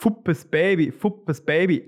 [0.00, 1.84] Fuppes Baby, Fuppes Baby.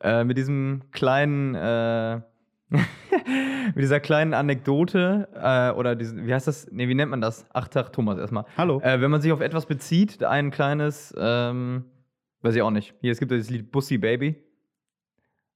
[0.00, 2.16] Äh, mit diesem kleinen, äh,
[2.68, 6.70] mit dieser kleinen Anekdote, äh, oder diesen, wie heißt das?
[6.70, 7.46] Nee, wie nennt man das?
[7.54, 8.44] Ach, Tag, Thomas, erstmal.
[8.58, 8.80] Hallo.
[8.82, 11.86] Äh, wenn man sich auf etwas bezieht, ein kleines, ähm,
[12.42, 12.94] weiß ich auch nicht.
[13.00, 14.36] Hier, es gibt das Lied Bussi Baby.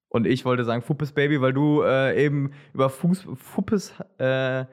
[0.08, 4.64] Und ich wollte sagen Fuppes Baby, weil du äh, eben über Fuß, Fuppes, äh,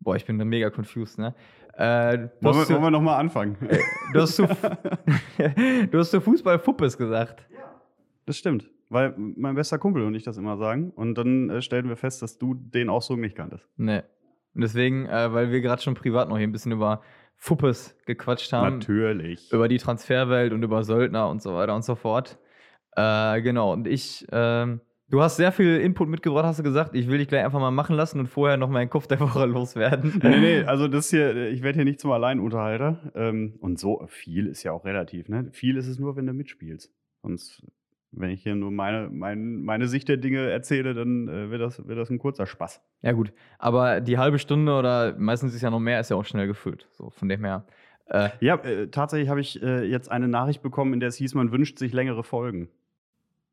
[0.00, 1.34] boah, ich bin da mega confused, ne?
[1.76, 3.56] Äh, du, Wollen wir, hast zu, wollen wir nochmal anfangen?
[4.12, 4.46] du, hast zu,
[5.90, 7.46] du hast zu Fußball Fuppes gesagt.
[8.24, 8.70] Das stimmt.
[8.88, 10.90] Weil mein bester Kumpel und ich das immer sagen.
[10.90, 13.68] Und dann äh, stellten wir fest, dass du den Ausdruck nicht kanntest.
[13.76, 14.04] Ne.
[14.54, 17.02] Und deswegen, äh, weil wir gerade schon privat noch hier ein bisschen über
[17.36, 18.78] Fuppes gequatscht haben.
[18.78, 19.52] Natürlich.
[19.52, 22.38] über die Transferwelt und über Söldner und so weiter und so fort.
[22.96, 26.94] Äh, genau, und ich, ähm, du hast sehr viel Input mitgebracht, hast du gesagt.
[26.94, 29.44] Ich will dich gleich einfach mal machen lassen und vorher noch meinen Kopf der Woche
[29.46, 30.20] loswerden.
[30.22, 33.12] Nee, nee, also das hier, ich werde hier nicht zum Alleinunterhalter.
[33.14, 35.48] Ähm, und so viel ist ja auch relativ, ne?
[35.52, 36.92] Viel ist es nur, wenn du mitspielst.
[37.22, 37.62] Sonst,
[38.12, 41.86] wenn ich hier nur meine, mein, meine Sicht der Dinge erzähle, dann äh, wird, das,
[41.86, 42.82] wird das ein kurzer Spaß.
[43.02, 43.32] Ja, gut.
[43.58, 46.88] Aber die halbe Stunde oder meistens ist ja noch mehr, ist ja auch schnell gefüllt.
[46.92, 47.66] So, von dem her.
[48.06, 51.34] Äh, Ja, äh, tatsächlich habe ich äh, jetzt eine Nachricht bekommen, in der es hieß,
[51.34, 52.68] man wünscht sich längere Folgen.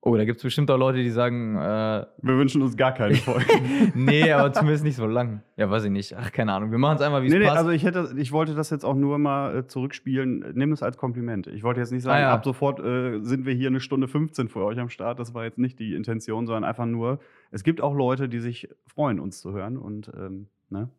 [0.06, 3.16] Oh, da gibt es bestimmt auch Leute, die sagen, äh, Wir wünschen uns gar keine
[3.16, 3.92] Folgen.
[3.96, 5.42] nee, aber zumindest nicht so lang.
[5.56, 6.16] Ja, weiß ich nicht.
[6.18, 6.72] Ach, keine Ahnung.
[6.72, 7.58] Wir machen es einfach, wie es nee, nee, passt.
[7.60, 10.52] also ich hätte, ich wollte das jetzt auch nur mal äh, zurückspielen.
[10.56, 11.48] Nimm es als Kompliment.
[11.48, 12.34] Ich wollte jetzt nicht sagen, Ah, ja.
[12.34, 15.20] ab sofort äh, sind wir hier eine Stunde 15 für euch am Start.
[15.20, 17.20] Das war jetzt nicht die Intention, sondern einfach nur,
[17.52, 20.90] es gibt auch Leute, die sich freuen, uns zu hören und ähm, ne?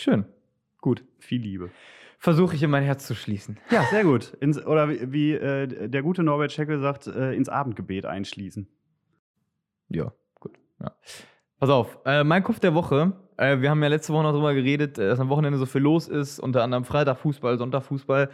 [0.00, 0.24] Schön.
[0.80, 1.02] Gut.
[1.18, 1.70] viel Liebe.
[2.18, 3.58] Versuche ich in mein Herz zu schließen.
[3.70, 4.34] Ja, sehr gut.
[4.40, 8.68] Ins, oder wie, wie äh, der gute Norbert Scheckel sagt, äh, ins Abendgebet einschließen.
[9.88, 10.58] Ja, gut.
[10.80, 10.92] Ja.
[11.58, 13.12] Pass auf, äh, mein Kopf der Woche.
[13.36, 15.82] Äh, wir haben ja letzte Woche noch drüber geredet, äh, dass am Wochenende so viel
[15.82, 18.30] los ist, unter anderem Freitag Fußball, Sonntag Fußball.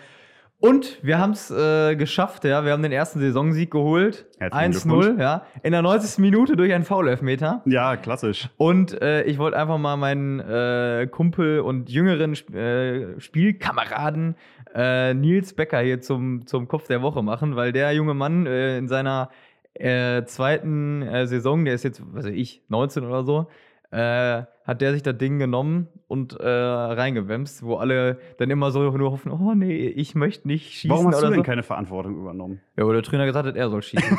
[0.63, 2.65] Und wir haben es äh, geschafft, ja.
[2.65, 4.27] Wir haben den ersten Saisonsieg geholt.
[4.39, 5.45] Herzlichen 1-0, ja.
[5.65, 6.19] In der 90.
[6.19, 7.63] Minute durch einen Foul-Elfmeter.
[7.65, 8.49] Ja, klassisch.
[8.59, 14.37] Und äh, ich wollte einfach mal meinen äh, Kumpel und jüngeren äh, Spielkameraden
[14.73, 18.79] äh, Nils Becker hier zum, zum Kopf der Woche machen, weil der junge Mann äh,
[18.79, 19.31] in seiner
[19.75, 23.49] zweiten Saison, der ist jetzt, was weiß ich, 19 oder so,
[23.91, 28.89] äh, hat der sich das Ding genommen und äh, reingewemst, wo alle dann immer so
[28.91, 31.43] nur hoffen, oh nee, ich möchte nicht schießen Warum hast oder du denn so.
[31.45, 32.61] keine Verantwortung übernommen?
[32.77, 34.19] Ja, wo der Trainer gesagt hat, er soll schießen.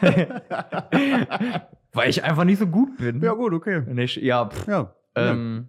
[1.92, 3.20] Weil ich einfach nicht so gut bin.
[3.34, 3.78] gut, okay.
[4.06, 4.94] Sch- ja, pff, Ja.
[5.14, 5.68] ähm,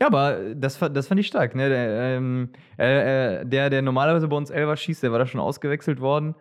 [0.00, 1.54] ja, aber das, das fand ich stark.
[1.54, 1.68] Ne?
[1.68, 2.48] Der, ähm,
[2.78, 6.34] äh, äh, der, der normalerweise bei uns Elfer schießt, der war da schon ausgewechselt worden.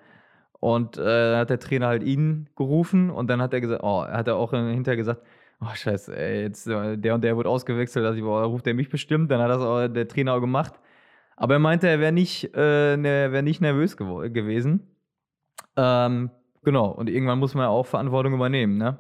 [0.60, 4.04] Und äh, dann hat der Trainer halt ihn gerufen und dann hat er gesagt, oh,
[4.04, 5.22] hat er auch hinterher gesagt,
[5.62, 8.90] oh scheiße, ey, jetzt äh, der und der wird ausgewechselt, also boah, ruft er mich
[8.90, 10.74] bestimmt, dann hat das auch der Trainer auch gemacht.
[11.38, 14.88] Aber er meinte, er wäre nicht, äh, ne, wär nicht nervös gewo- gewesen.
[15.76, 16.30] Ähm,
[16.64, 19.00] genau, und irgendwann muss man ja auch Verantwortung übernehmen, ne?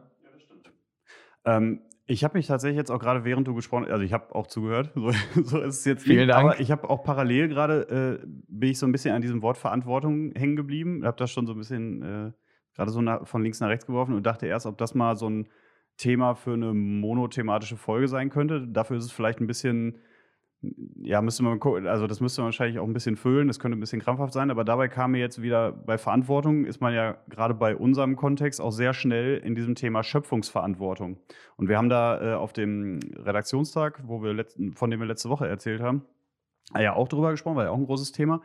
[1.45, 4.33] Ähm, ich habe mich tatsächlich jetzt auch gerade, während du gesprochen hast, also ich habe
[4.35, 5.11] auch zugehört, so,
[5.43, 6.45] so ist es jetzt Vielen nicht, Dank.
[6.51, 9.57] aber ich habe auch parallel gerade, äh, bin ich so ein bisschen an diesem Wort
[9.57, 12.31] Verantwortung hängen geblieben, habe das schon so ein bisschen äh,
[12.75, 15.29] gerade so nach, von links nach rechts geworfen und dachte erst, ob das mal so
[15.29, 15.47] ein
[16.01, 18.67] Thema für eine monothematische Folge sein könnte.
[18.67, 19.99] Dafür ist es vielleicht ein bisschen,
[21.01, 23.77] ja, müsste man gucken, also das müsste man wahrscheinlich auch ein bisschen füllen, das könnte
[23.77, 27.17] ein bisschen krampfhaft sein, aber dabei kam mir jetzt wieder, bei Verantwortung ist man ja
[27.29, 31.17] gerade bei unserem Kontext auch sehr schnell in diesem Thema Schöpfungsverantwortung.
[31.55, 35.29] Und wir haben da äh, auf dem Redaktionstag, wo wir letzten, von dem wir letzte
[35.29, 36.03] Woche erzählt haben,
[36.75, 38.41] ja auch drüber gesprochen, war ja auch ein großes Thema.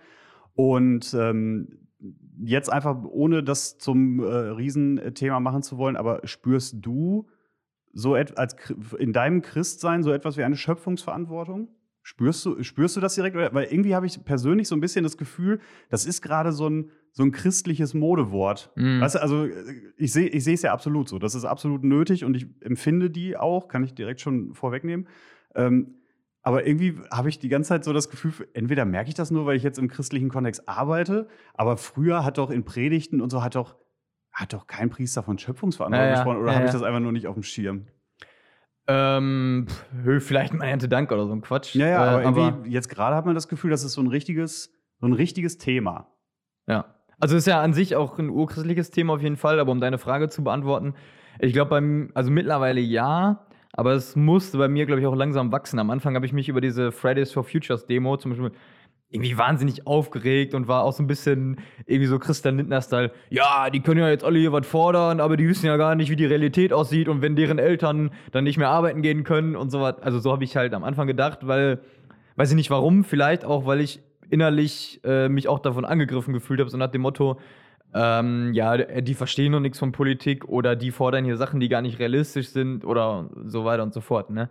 [0.54, 1.86] Und ähm,
[2.38, 7.26] jetzt einfach, ohne das zum äh, Riesenthema machen zu wollen, aber spürst du
[7.96, 8.54] so als
[8.98, 11.68] in deinem Christsein so etwas wie eine Schöpfungsverantwortung?
[12.02, 13.36] Spürst du, spürst du das direkt?
[13.36, 16.90] Weil irgendwie habe ich persönlich so ein bisschen das Gefühl, das ist gerade so ein,
[17.10, 18.70] so ein christliches Modewort.
[18.76, 19.00] Mhm.
[19.00, 19.52] Weißt du, also äh,
[19.96, 21.18] ich sehe ich es ja absolut so.
[21.18, 25.08] Das ist absolut nötig und ich empfinde die auch, kann ich direkt schon vorwegnehmen.
[25.54, 25.96] Ähm,
[26.42, 29.46] aber irgendwie habe ich die ganze Zeit so das Gefühl, entweder merke ich das nur,
[29.46, 33.42] weil ich jetzt im christlichen Kontext arbeite, aber früher hat doch in Predigten und so
[33.42, 33.74] hat doch,
[34.36, 37.00] hat doch kein Priester von Schöpfungsverantwortung Ja, ja, gesprochen oder ja, habe ich das einfach
[37.00, 37.86] nur nicht auf dem Schirm?
[38.86, 39.66] Ähm,
[40.20, 41.74] vielleicht mal Ernte Dank oder so ein Quatsch.
[41.74, 44.06] Ja, ja, Äh, aber irgendwie jetzt gerade hat man das Gefühl, das ist so ein
[44.06, 46.08] richtiges, so ein richtiges Thema.
[46.68, 46.94] Ja.
[47.18, 49.96] Also ist ja an sich auch ein urchristliches Thema auf jeden Fall, aber um deine
[49.96, 50.94] Frage zu beantworten,
[51.40, 55.50] ich glaube beim, also mittlerweile ja, aber es musste bei mir, glaube ich, auch langsam
[55.50, 55.78] wachsen.
[55.78, 58.52] Am Anfang habe ich mich über diese Fridays for Futures Demo zum Beispiel
[59.08, 63.12] irgendwie wahnsinnig aufgeregt und war auch so ein bisschen irgendwie so Christian Lindner-Style.
[63.30, 66.10] Ja, die können ja jetzt alle hier was fordern, aber die wissen ja gar nicht,
[66.10, 69.70] wie die Realität aussieht und wenn deren Eltern dann nicht mehr arbeiten gehen können und
[69.70, 70.00] so was.
[70.00, 71.80] Also so habe ich halt am Anfang gedacht, weil,
[72.34, 76.58] weiß ich nicht warum, vielleicht auch, weil ich innerlich äh, mich auch davon angegriffen gefühlt
[76.58, 77.38] habe, so nach dem Motto,
[77.94, 81.80] ähm, ja, die verstehen noch nichts von Politik oder die fordern hier Sachen, die gar
[81.80, 84.30] nicht realistisch sind oder so weiter und so fort.
[84.30, 84.50] Ne?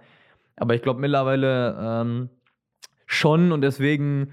[0.56, 2.30] Aber ich glaube mittlerweile ähm,
[3.06, 4.32] schon und deswegen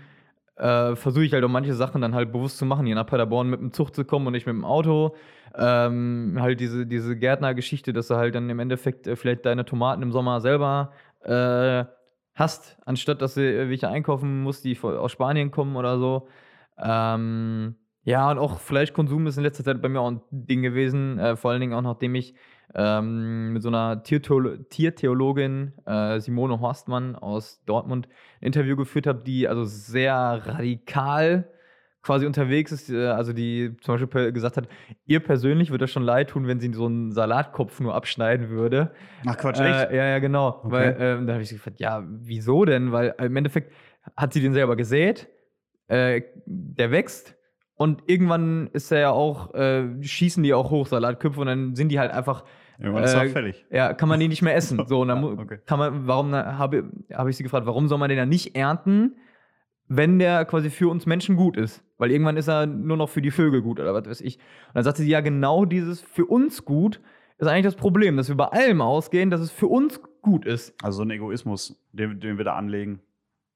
[0.57, 3.49] äh, versuche ich halt auch manche Sachen dann halt bewusst zu machen, hier nach Paderborn
[3.49, 5.15] mit dem Zug zu kommen und nicht mit dem Auto.
[5.57, 10.03] Ähm, halt diese, diese Gärtner-Geschichte, dass du halt dann im Endeffekt äh, vielleicht deine Tomaten
[10.03, 11.85] im Sommer selber äh,
[12.35, 16.29] hast, anstatt dass du welche einkaufen musst, die aus Spanien kommen oder so.
[16.79, 21.19] Ähm, ja, und auch Fleischkonsum ist in letzter Zeit bei mir auch ein Ding gewesen,
[21.19, 22.35] äh, vor allen Dingen auch nachdem ich
[22.75, 28.09] ähm, mit so einer Tiertheolo Tiertheologin, äh, Simone Horstmann aus Dortmund,
[28.41, 31.49] ein Interview geführt habe, die also sehr radikal
[32.03, 34.69] quasi unterwegs ist, äh, also die zum Beispiel gesagt hat,
[35.07, 38.93] ihr persönlich würde das schon leid tun, wenn sie so einen Salatkopf nur abschneiden würde.
[39.27, 39.91] Ach Quatsch, echt?
[39.91, 40.61] Äh, ja, ja, genau.
[40.65, 40.71] Okay.
[40.71, 42.91] Weil, äh, da habe ich gefragt, ja, wieso denn?
[42.93, 43.73] Weil im Endeffekt
[44.17, 45.29] hat sie den selber gesät,
[45.87, 47.37] äh, der wächst
[47.75, 51.91] und irgendwann ist er ja auch, äh, schießen die auch hoch, Salatköpfe, und dann sind
[51.91, 52.45] die halt einfach.
[52.83, 53.65] Irgendwann ist äh, fällig.
[53.71, 54.85] Ja, kann man die nicht mehr essen.
[54.89, 55.59] So, und dann ja, okay.
[55.65, 59.17] kann man, warum habe hab ich sie gefragt, warum soll man den dann nicht ernten,
[59.89, 61.85] wenn der quasi für uns Menschen gut ist?
[61.99, 64.39] Weil irgendwann ist er nur noch für die Vögel gut oder was weiß ich.
[64.39, 67.01] Und dann sagte sie, ja, genau dieses für uns gut
[67.39, 70.75] ist eigentlich das Problem, dass wir bei allem ausgehen, dass es für uns gut ist.
[70.83, 73.01] Also so ein Egoismus, den, den wir da anlegen.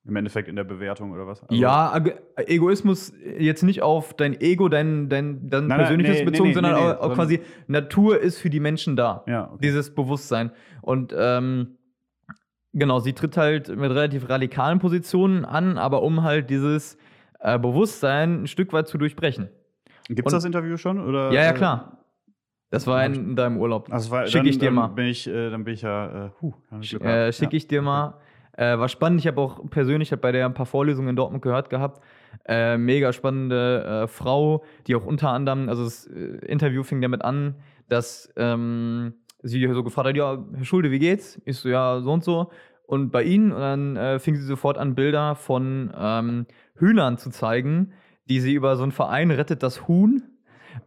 [0.07, 1.43] Im Endeffekt in der Bewertung oder was?
[1.43, 2.01] Also ja,
[2.37, 6.69] Egoismus jetzt nicht auf dein Ego, dein, dein, dein nein, Persönliches nee, bezogen, nee, nee,
[6.69, 9.25] sondern auch, quasi Natur ist für die Menschen da.
[9.27, 9.59] Ja, okay.
[9.63, 10.53] Dieses Bewusstsein.
[10.81, 11.79] Und ähm,
[12.73, 16.97] genau, sie tritt halt mit relativ radikalen Positionen an, aber um halt dieses
[17.41, 19.49] äh, Bewusstsein ein Stück weit zu durchbrechen.
[20.09, 21.05] Gibt es das Interview schon?
[21.05, 21.99] Oder, ja, ja, klar.
[22.71, 23.93] Das war in, in deinem Urlaub.
[23.93, 24.89] Also schicke ich dir mal.
[24.89, 26.53] Bin ich, äh, dann bin ich ja, äh, huh,
[27.01, 28.19] äh, schicke ich dir mal.
[28.57, 29.21] Äh, war spannend.
[29.21, 32.03] Ich habe auch persönlich hab bei der ein paar Vorlesungen in Dortmund gehört gehabt.
[32.47, 37.23] Äh, mega spannende äh, Frau, die auch unter anderem, also das äh, Interview fing damit
[37.23, 37.57] an,
[37.89, 41.41] dass ähm, sie so gefragt hat: Ja, Herr Schulde, wie geht's?
[41.45, 42.51] Ich so, ja, so und so.
[42.87, 47.31] Und bei Ihnen, und dann äh, fing sie sofort an, Bilder von ähm, Hühnern zu
[47.31, 47.93] zeigen,
[48.29, 50.23] die sie über so einen Verein Rettet das Huhn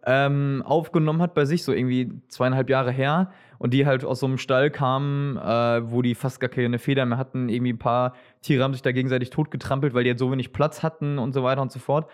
[0.06, 3.32] ähm, aufgenommen hat bei sich, so irgendwie zweieinhalb Jahre her.
[3.58, 7.10] Und die halt aus so einem Stall kamen, äh, wo die fast gar keine Federn
[7.10, 7.50] mehr hatten.
[7.50, 10.82] Irgendwie ein paar Tiere haben sich da gegenseitig totgetrampelt, weil die halt so wenig Platz
[10.82, 12.10] hatten und so weiter und so fort.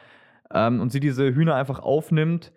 [0.52, 2.52] Ähm, und sie diese Hühner einfach aufnimmt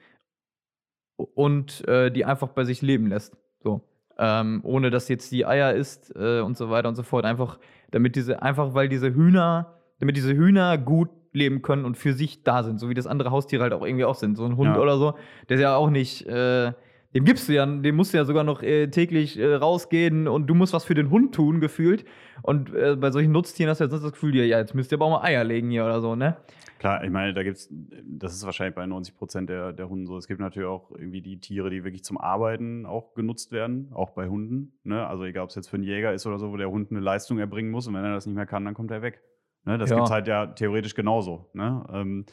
[1.16, 3.36] und äh, die einfach bei sich leben lässt.
[3.62, 3.82] So.
[4.18, 7.24] Ähm, ohne dass jetzt die Eier isst äh, und so weiter und so fort.
[7.24, 7.58] Einfach,
[7.90, 12.42] damit diese, einfach weil diese Hühner, damit diese Hühner gut leben können und für sich
[12.42, 14.36] da sind, so wie das andere Haustiere halt auch irgendwie auch sind.
[14.36, 14.80] So ein Hund ja.
[14.80, 15.14] oder so,
[15.48, 16.72] der ist ja auch nicht, äh,
[17.14, 20.46] dem gibst du ja, dem musst du ja sogar noch äh, täglich äh, rausgehen und
[20.46, 22.04] du musst was für den Hund tun, gefühlt.
[22.42, 24.98] Und äh, bei solchen Nutztieren hast du ja sonst das Gefühl, ja, jetzt müsst ihr
[24.98, 26.36] aber auch mal Eier legen hier oder so, ne?
[26.78, 27.68] Klar, ich meine, da gibt's,
[28.04, 30.16] das ist wahrscheinlich bei 90 Prozent der, der Hunden so.
[30.16, 34.10] Es gibt natürlich auch irgendwie die Tiere, die wirklich zum Arbeiten auch genutzt werden, auch
[34.10, 34.78] bei Hunden.
[34.84, 35.04] Ne?
[35.04, 37.00] Also egal, ob es jetzt für einen Jäger ist oder so, wo der Hund eine
[37.00, 39.20] Leistung erbringen muss und wenn er das nicht mehr kann, dann kommt er weg.
[39.64, 39.78] Ne?
[39.78, 39.96] Das ja.
[39.96, 41.50] gibt es halt ja theoretisch genauso.
[41.52, 41.84] Ne?
[41.92, 42.26] Ähm,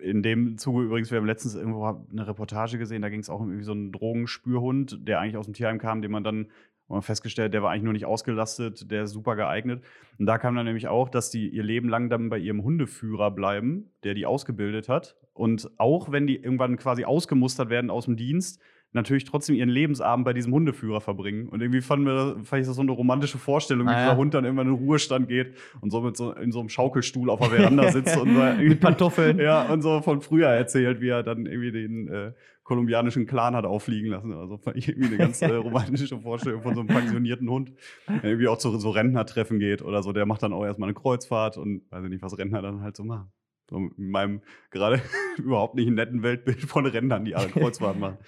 [0.00, 3.40] in dem Zuge übrigens, wir haben letztens irgendwo eine Reportage gesehen, da ging es auch
[3.40, 6.48] um irgendwie so einen Drogenspürhund, der eigentlich aus dem Tierheim kam, den man dann
[6.88, 9.82] und festgestellt, der war eigentlich nur nicht ausgelastet, der ist super geeignet.
[10.18, 13.30] Und da kam dann nämlich auch, dass die ihr Leben lang dann bei ihrem Hundeführer
[13.32, 15.16] bleiben, der die ausgebildet hat.
[15.32, 18.60] Und auch wenn die irgendwann quasi ausgemustert werden aus dem Dienst,
[18.92, 21.48] natürlich trotzdem ihren Lebensabend bei diesem Hundeführer verbringen.
[21.48, 24.34] Und irgendwie fanden wir, fand ich das so eine romantische Vorstellung, wie ah, dieser Hund
[24.34, 27.40] dann irgendwann in den Ruhestand geht und so mit so in so einem Schaukelstuhl auf
[27.40, 29.38] der Veranda sitzt und mit Pantoffeln.
[29.38, 32.32] Ja, und so von früher erzählt, wie er dann irgendwie den äh,
[32.66, 34.32] kolumbianischen Clan hat auffliegen lassen.
[34.32, 37.72] Also fand ich irgendwie eine ganz äh, romantische Vorstellung von so einem pensionierten Hund,
[38.08, 40.12] der irgendwie auch zu so Rentnertreffen geht oder so.
[40.12, 42.96] Der macht dann auch erstmal eine Kreuzfahrt und weiß ich nicht, was Rentner dann halt
[42.96, 43.30] so machen.
[43.70, 45.00] So in meinem gerade
[45.38, 48.18] überhaupt nicht netten Weltbild von Rentnern, die alle Kreuzfahrten machen.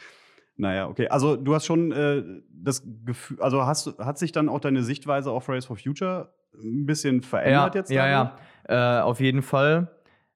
[0.59, 1.09] Naja, okay.
[1.09, 5.31] Also du hast schon äh, das Gefühl, also hast, hat sich dann auch deine Sichtweise
[5.31, 7.91] auf Race for Future ein bisschen verändert ja, jetzt?
[7.91, 8.39] Ja, ja,
[8.69, 8.99] ja.
[8.99, 9.89] Äh, auf jeden Fall.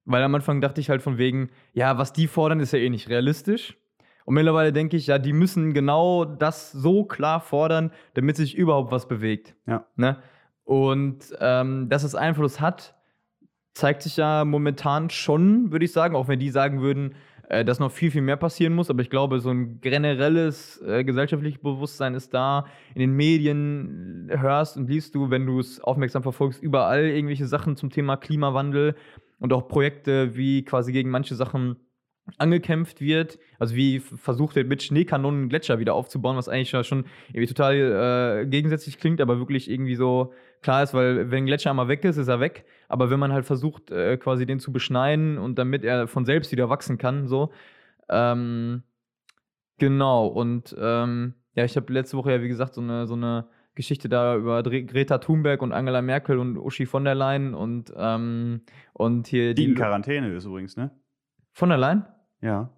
[0.05, 2.89] Weil am Anfang dachte ich halt von wegen, ja, was die fordern, ist ja eh
[2.89, 3.77] nicht realistisch.
[4.25, 8.93] Und mittlerweile denke ich, ja, die müssen genau das so klar fordern, damit sich überhaupt
[8.93, 9.57] was bewegt.
[9.67, 9.87] Ja.
[9.97, 10.19] Ne?
[10.65, 12.95] Und ähm, dass es Einfluss hat,
[13.75, 17.15] zeigt sich ja momentan schon, würde ich sagen, auch wenn die sagen würden,
[17.53, 18.89] äh, dass noch viel, viel mehr passieren muss.
[18.89, 22.65] Aber ich glaube, so ein generelles äh, gesellschaftliches Bewusstsein ist da.
[22.95, 27.77] In den Medien hörst und liest du, wenn du es aufmerksam verfolgst, überall irgendwelche Sachen
[27.77, 28.95] zum Thema Klimawandel
[29.39, 31.77] und auch Projekte, wie quasi gegen manche Sachen
[32.39, 33.39] angekämpft wird.
[33.59, 38.47] Also wie versucht wird, mit Schneekanonen Gletscher wieder aufzubauen, was eigentlich schon irgendwie total äh,
[38.47, 42.17] gegensätzlich klingt, aber wirklich irgendwie so klar ist, weil wenn ein Gletscher einmal weg ist,
[42.17, 42.65] ist er weg.
[42.89, 46.53] Aber wenn man halt versucht, äh, quasi den zu beschneiden und damit er von selbst
[46.53, 47.51] wieder wachsen kann, so,
[48.09, 48.83] Ähm,
[49.79, 53.49] genau, und ähm, ja, ich habe letzte Woche ja, wie gesagt, so eine, so eine
[53.75, 58.63] Geschichte da über Greta Thunberg und Angela Merkel und Uschi von der Leyen und, ähm,
[58.93, 59.71] und hier Die die.
[59.71, 60.91] in Quarantäne ist übrigens, ne?
[61.53, 62.05] Von Leyen?
[62.41, 62.71] Ja.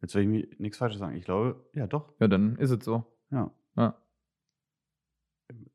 [0.00, 1.16] Jetzt will ich mir nichts Falsches sagen.
[1.16, 2.12] Ich glaube, ja, doch.
[2.20, 3.04] Ja, dann ist es so.
[3.30, 3.50] Ja.
[3.76, 3.94] Ja.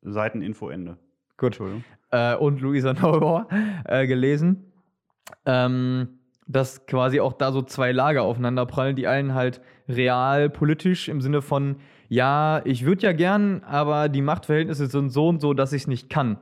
[0.02, 0.98] Seiteninfo Ende.
[1.36, 1.48] Gut.
[1.48, 1.84] Entschuldigung.
[2.10, 3.48] äh, und Luisa Neubauer
[3.84, 4.72] äh, gelesen,
[5.46, 11.20] ähm, dass quasi auch da so zwei Lager aufeinanderprallen, die einen halt real politisch im
[11.20, 11.76] Sinne von,
[12.08, 15.88] ja, ich würde ja gern, aber die Machtverhältnisse sind so und so, dass ich es
[15.88, 16.38] nicht kann.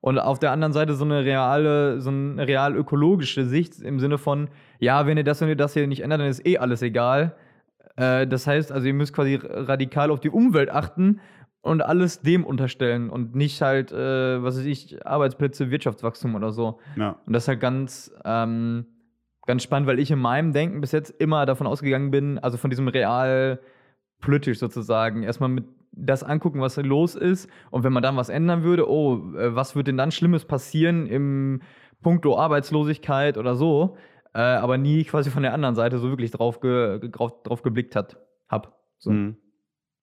[0.00, 4.16] Und auf der anderen Seite so eine reale, so eine real ökologische Sicht im Sinne
[4.16, 6.80] von, ja, wenn ihr das und ihr das hier nicht ändert, dann ist eh alles
[6.80, 7.36] egal.
[7.96, 11.20] Äh, das heißt, also ihr müsst quasi radikal auf die Umwelt achten
[11.60, 16.78] und alles dem unterstellen und nicht halt, äh, was weiß ich, Arbeitsplätze, Wirtschaftswachstum oder so.
[16.96, 17.16] Ja.
[17.26, 18.86] Und das ist halt ganz, ähm,
[19.46, 22.70] ganz spannend, weil ich in meinem Denken bis jetzt immer davon ausgegangen bin, also von
[22.70, 23.60] diesem real
[24.20, 28.62] politisch sozusagen, erstmal mit das angucken, was los ist und wenn man dann was ändern
[28.62, 31.62] würde, oh, äh, was wird denn dann Schlimmes passieren im
[32.02, 33.96] Punkto Arbeitslosigkeit oder so,
[34.34, 37.96] äh, aber nie quasi von der anderen Seite so wirklich drauf, ge drauf, drauf geblickt
[37.96, 38.18] hat,
[38.48, 38.78] hab.
[38.98, 39.10] So.
[39.10, 39.36] Mhm.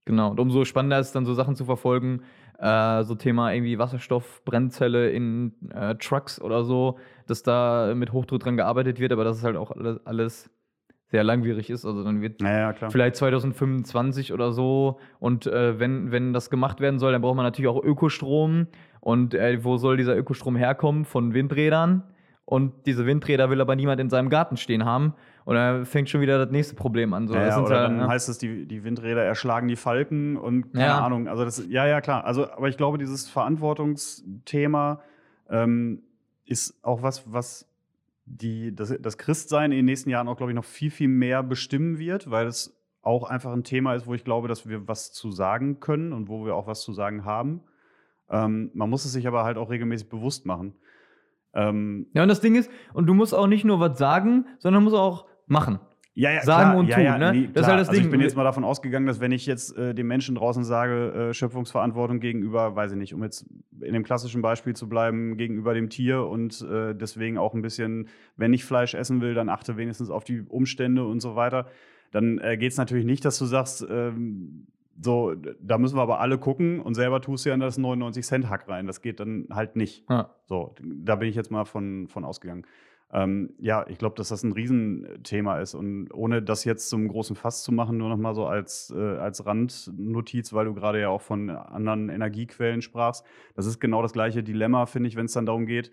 [0.05, 2.21] Genau, und umso spannender ist es dann so Sachen zu verfolgen,
[2.59, 8.39] äh, so Thema irgendwie Wasserstoff, Brennzelle in äh, Trucks oder so, dass da mit Hochdruck
[8.39, 10.49] dran gearbeitet wird, aber dass es halt auch alles, alles
[11.09, 11.85] sehr langwierig ist.
[11.85, 16.79] Also dann wird Ja, ja, vielleicht 2025 oder so und äh, wenn, wenn das gemacht
[16.79, 18.67] werden soll, dann braucht man natürlich auch Ökostrom
[18.99, 21.05] und äh, wo soll dieser Ökostrom herkommen?
[21.05, 22.03] Von Windrädern
[22.43, 25.13] und diese Windräder will aber niemand in seinem Garten stehen haben
[25.45, 27.27] und dann fängt schon wieder das nächste Problem an.
[27.27, 28.07] So, ja, das ja, oder ja- dann ja.
[28.07, 30.93] heißt es, die, die Windräder erschlagen die Falken und keine.
[30.93, 31.27] Ahnung.
[31.29, 32.25] Also das, ja, ja, klar.
[32.25, 35.01] Also, aber ich glaube, dieses Verantwortungsthema
[35.49, 36.01] ähm,
[36.45, 37.69] ist auch was, was
[38.27, 41.43] die, das, das Christsein in den nächsten Jahren auch, glaube ich, noch viel, viel mehr
[41.43, 45.13] bestimmen wird, weil es auch einfach ein Thema ist, wo ich glaube, dass wir was
[45.13, 47.61] zu sagen können und wo wir auch was zu sagen haben.
[48.29, 50.75] Ähm, man muss es sich aber halt auch regelmäßig bewusst machen.
[51.53, 54.83] Ähm, Ja, und das Ding ist, und du musst auch nicht nur was sagen, sondern
[54.83, 55.79] musst auch machen.
[56.17, 57.31] Ja, ja, Sagen klar, und tun, ja, ne?
[57.31, 58.07] nee, Das ist halt das also Ding.
[58.07, 61.29] ich bin jetzt mal davon ausgegangen, dass wenn ich jetzt äh, den Menschen draußen sage,
[61.29, 63.45] äh, Schöpfungsverantwortung gegenüber, weiß ich nicht, um jetzt
[63.81, 68.07] in dem klassischen Beispiel zu bleiben, gegenüber dem Tier und äh, deswegen auch ein bisschen,
[68.35, 71.67] wenn ich Fleisch essen will, dann achte wenigstens auf die Umstände und so weiter,
[72.09, 74.65] dann äh, geht es natürlich nicht, dass du sagst, ähm,
[74.99, 78.67] so, da müssen wir aber alle gucken und selber tust du ja in das 99-Cent-Hack
[78.67, 78.87] rein.
[78.87, 80.03] Das geht dann halt nicht.
[80.09, 80.31] Ja.
[80.47, 82.65] So, da bin ich jetzt mal von, von ausgegangen.
[83.11, 85.75] Ähm, ja, ich glaube, dass das ein Riesenthema ist.
[85.75, 88.99] Und ohne das jetzt zum großen Fass zu machen, nur noch mal so als, äh,
[88.99, 93.25] als Randnotiz, weil du gerade ja auch von anderen Energiequellen sprachst.
[93.55, 95.91] Das ist genau das gleiche Dilemma, finde ich, wenn es dann darum geht,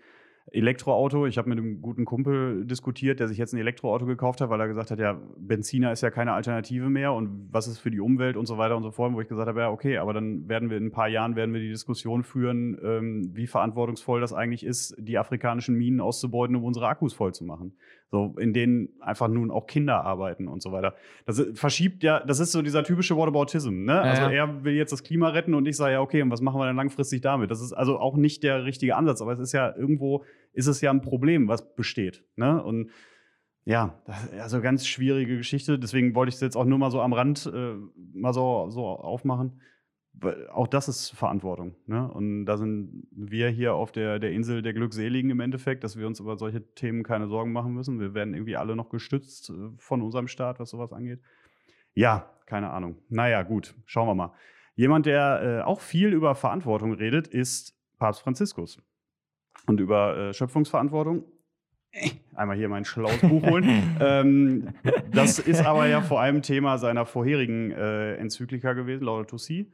[0.51, 1.25] Elektroauto.
[1.25, 4.59] Ich habe mit einem guten Kumpel diskutiert, der sich jetzt ein Elektroauto gekauft hat, weil
[4.59, 7.99] er gesagt hat, ja, Benziner ist ja keine Alternative mehr und was ist für die
[7.99, 10.47] Umwelt und so weiter und so fort, wo ich gesagt habe, ja, okay, aber dann
[10.47, 14.33] werden wir in ein paar Jahren werden wir die Diskussion führen, ähm, wie verantwortungsvoll das
[14.33, 17.73] eigentlich ist, die afrikanischen Minen auszubeuten, um unsere Akkus voll zu machen.
[18.15, 20.95] So, in denen einfach nun auch Kinder arbeiten und so weiter.
[21.25, 23.99] Das ist- verschiebt ja, das ist so dieser typische Whataboutism, ne?
[23.99, 24.29] Also ja.
[24.31, 26.65] er will jetzt das Klima retten und ich sage ja, okay, und was machen wir
[26.65, 27.51] denn langfristig damit?
[27.51, 30.79] Das ist also auch nicht der richtige Ansatz, aber es ist ja irgendwo, ist es
[30.79, 32.63] ja ein Problem, was besteht, ne?
[32.63, 32.89] Und
[33.65, 35.77] ja, das, also ganz schwierige Geschichte.
[35.77, 37.73] Deswegen wollte ich es jetzt auch nur mal so am Rand äh,
[38.13, 39.59] mal so, so aufmachen.
[40.51, 41.75] Auch das ist Verantwortung.
[41.87, 42.09] Ne?
[42.11, 46.07] Und da sind wir hier auf der, der Insel der Glückseligen im Endeffekt, dass wir
[46.07, 47.99] uns über solche Themen keine Sorgen machen müssen.
[47.99, 51.19] Wir werden irgendwie alle noch gestützt äh, von unserem Staat, was sowas angeht.
[51.93, 52.97] Ja, keine Ahnung.
[53.09, 54.33] Naja, gut, schauen wir mal.
[54.75, 58.81] Jemand, der äh, auch viel über Verantwortung redet, ist Papst Franziskus.
[59.67, 61.23] Und über äh, Schöpfungsverantwortung.
[62.35, 63.95] Einmal hier mein schlaues Buch holen.
[64.01, 64.73] ähm,
[65.11, 69.71] das ist aber ja vor allem Thema seiner vorherigen äh, Enzyklika gewesen, Laudato Si.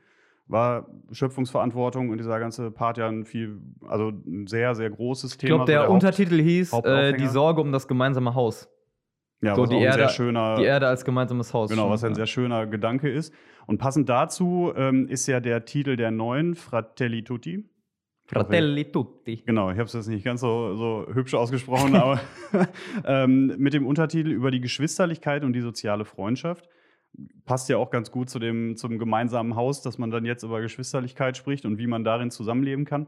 [0.52, 5.38] War Schöpfungsverantwortung und dieser ganze Part ja ein viel, also ein sehr, sehr großes Ich
[5.38, 5.48] Thema.
[5.56, 7.14] glaube, so der Haupt- Untertitel hieß äh.
[7.14, 8.70] Die Sorge um das gemeinsame Haus.
[9.42, 11.70] ja, so was die ein Erde- sehr schöner, Die Erde als gemeinsames Haus.
[11.70, 12.16] Genau, schon, was ein ja.
[12.16, 13.34] sehr schöner Gedanke ist.
[13.66, 17.68] Und passend dazu ähm, ist ja der Titel der neuen Fratelli Tutti.
[18.26, 19.44] Fratelli tutti.
[19.46, 22.20] Genau, ich habe es jetzt nicht ganz so, so hübsch ausgesprochen, aber
[23.06, 26.70] ähm, mit dem Untertitel über die Geschwisterlichkeit und die soziale Freundschaft.
[27.46, 30.62] Passt ja auch ganz gut zu dem, zum gemeinsamen Haus, dass man dann jetzt über
[30.62, 33.08] Geschwisterlichkeit spricht und wie man darin zusammenleben kann.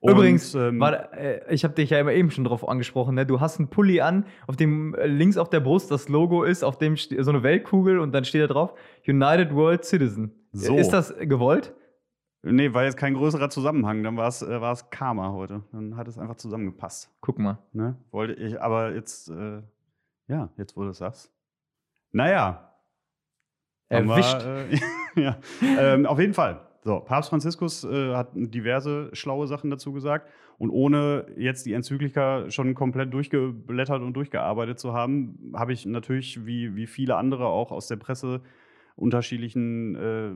[0.00, 3.24] Und, Übrigens, ähm, war, äh, ich habe dich ja immer eben schon drauf angesprochen, ne?
[3.24, 6.64] du hast einen Pulli an, auf dem äh, links auf der Brust das Logo ist,
[6.64, 8.74] auf dem so eine Weltkugel und dann steht da drauf
[9.06, 10.32] United World Citizen.
[10.52, 10.76] So.
[10.76, 11.74] Ist das gewollt?
[12.52, 15.64] nee, war jetzt kein größerer Zusammenhang, dann war es äh, Karma heute.
[15.72, 17.10] Dann hat es einfach zusammengepasst.
[17.20, 17.58] Guck mal.
[17.72, 17.96] Ne?
[18.10, 19.62] Wollte ich, aber jetzt, äh,
[20.28, 21.32] ja, jetzt du es sagst.
[22.12, 22.72] Naja.
[23.88, 24.44] Erwischt.
[24.44, 24.78] Wir,
[25.16, 25.36] äh, ja.
[25.62, 26.60] ähm, auf jeden Fall.
[26.82, 30.28] So, Papst Franziskus äh, hat diverse schlaue Sachen dazu gesagt.
[30.58, 36.46] Und ohne jetzt die Enzyklika schon komplett durchgeblättert und durchgearbeitet zu haben, habe ich natürlich,
[36.46, 38.40] wie, wie viele andere auch aus der Presse,
[38.96, 40.30] unterschiedlichen äh,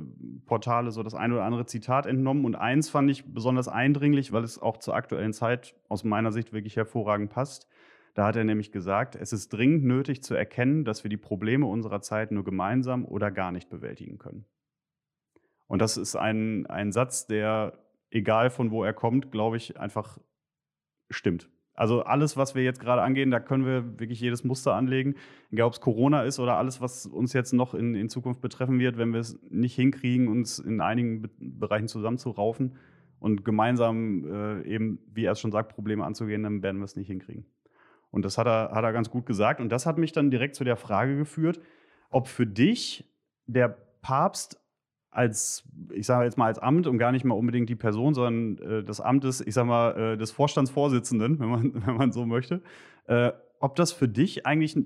[0.47, 2.45] Portale so das ein oder andere Zitat entnommen.
[2.45, 6.53] Und eins fand ich besonders eindringlich, weil es auch zur aktuellen Zeit aus meiner Sicht
[6.53, 7.67] wirklich hervorragend passt.
[8.21, 11.65] Da hat er nämlich gesagt, es ist dringend nötig zu erkennen, dass wir die Probleme
[11.65, 14.45] unserer Zeit nur gemeinsam oder gar nicht bewältigen können.
[15.69, 17.79] Und das ist ein, ein Satz, der,
[18.11, 20.19] egal von wo er kommt, glaube ich, einfach
[21.09, 21.49] stimmt.
[21.73, 25.15] Also alles, was wir jetzt gerade angehen, da können wir wirklich jedes Muster anlegen.
[25.51, 28.79] Egal, ob es Corona ist oder alles, was uns jetzt noch in, in Zukunft betreffen
[28.79, 32.77] wird, wenn wir es nicht hinkriegen, uns in einigen Be Bereichen zusammenzuraufen
[33.19, 36.97] und gemeinsam äh, eben, wie er es schon sagt, Probleme anzugehen, dann werden wir es
[36.97, 37.47] nicht hinkriegen.
[38.11, 39.61] Und das hat er, hat er ganz gut gesagt.
[39.61, 41.61] Und das hat mich dann direkt zu der Frage geführt,
[42.11, 43.05] ob für dich
[43.47, 44.61] der Papst
[45.11, 48.59] als, ich sage jetzt mal als Amt und gar nicht mal unbedingt die Person, sondern
[48.59, 52.27] äh, das Amt des, ich sage mal, äh, des Vorstandsvorsitzenden, wenn man, wenn man so
[52.27, 52.63] möchte,
[53.07, 54.77] äh, ob das für dich eigentlich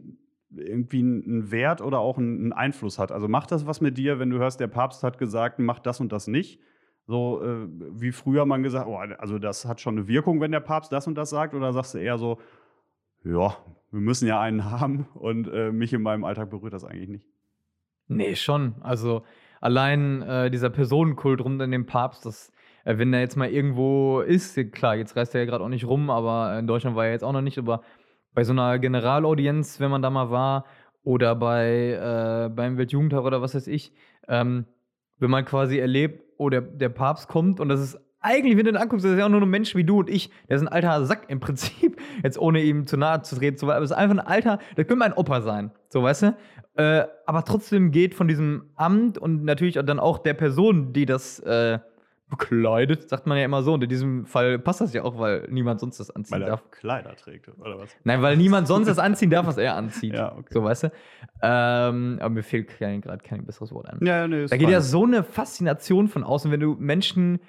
[0.57, 3.13] irgendwie einen Wert oder auch einen Einfluss hat.
[3.13, 6.01] Also macht das was mit dir, wenn du hörst, der Papst hat gesagt, mach das
[6.01, 6.61] und das nicht?
[7.07, 10.61] So äh, wie früher man gesagt, oh, also das hat schon eine Wirkung, wenn der
[10.61, 12.39] Papst das und das sagt, oder sagst du eher so,
[13.25, 13.57] ja,
[13.91, 17.27] wir müssen ja einen haben und äh, mich in meinem Alltag berührt das eigentlich nicht?
[18.07, 18.75] Nee, schon.
[18.81, 19.23] Also
[19.61, 22.53] allein äh, dieser Personenkult rund um den Papst, das,
[22.85, 25.87] äh, wenn er jetzt mal irgendwo ist, klar, jetzt reist er ja gerade auch nicht
[25.87, 27.83] rum, aber in Deutschland war er jetzt auch noch nicht, aber
[28.35, 30.65] bei so einer Generalaudienz, wenn man da mal war,
[31.05, 33.93] oder bei äh, beim Weltjugendtag oder was weiß ich,
[34.27, 34.67] ähm,
[35.19, 38.73] wenn man quasi erlebt, oh, der, der Papst kommt und das ist eigentlich, wenn du
[38.73, 40.31] den anguckst, das ist ja auch nur ein Mensch wie du und ich.
[40.49, 42.01] Der ist ein alter Sack im Prinzip.
[42.23, 45.01] Jetzt ohne ihm zu nahe zu treten, aber es ist einfach ein alter, der könnte
[45.01, 45.71] mein Opa sein.
[45.91, 46.37] So, weißt du?
[46.77, 51.39] Äh, aber trotzdem geht von diesem Amt und natürlich dann auch der Person, die das
[51.41, 51.79] äh,
[52.31, 53.75] bekleidet, sagt man ja immer so.
[53.75, 56.49] Und in diesem Fall passt das ja auch, weil niemand sonst das anziehen weil er
[56.49, 56.71] darf.
[56.71, 57.91] Kleider trägt, oder was?
[58.05, 60.15] Nein, weil niemand sonst das anziehen darf, was er anzieht.
[60.15, 60.49] Ja, okay.
[60.51, 60.93] So, weißt du?
[61.43, 63.99] Ähm, aber mir fehlt gerade kein besseres Wort an.
[64.03, 64.73] Ja, nee, Da geht fein.
[64.73, 67.41] ja so eine Faszination von außen, wenn du Menschen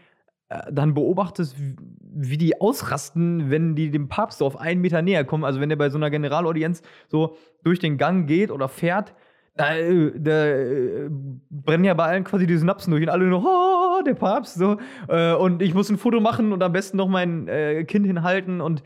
[0.71, 5.43] dann beobachtest, wie- die ausrasten, wenn die dem Papst so auf einen Meter näher kommen.
[5.43, 9.13] Also wenn der bei so einer Generalaudienz so durch den Gang geht oder fährt,
[9.57, 11.09] da, äh, da äh,
[11.49, 14.77] brennen ja bei allen quasi die Synapsen durch und alle nur, oh, der Papst, so.
[15.07, 18.61] Äh, und ich muss ein Foto machen und am besten noch mein äh, Kind hinhalten
[18.61, 18.83] und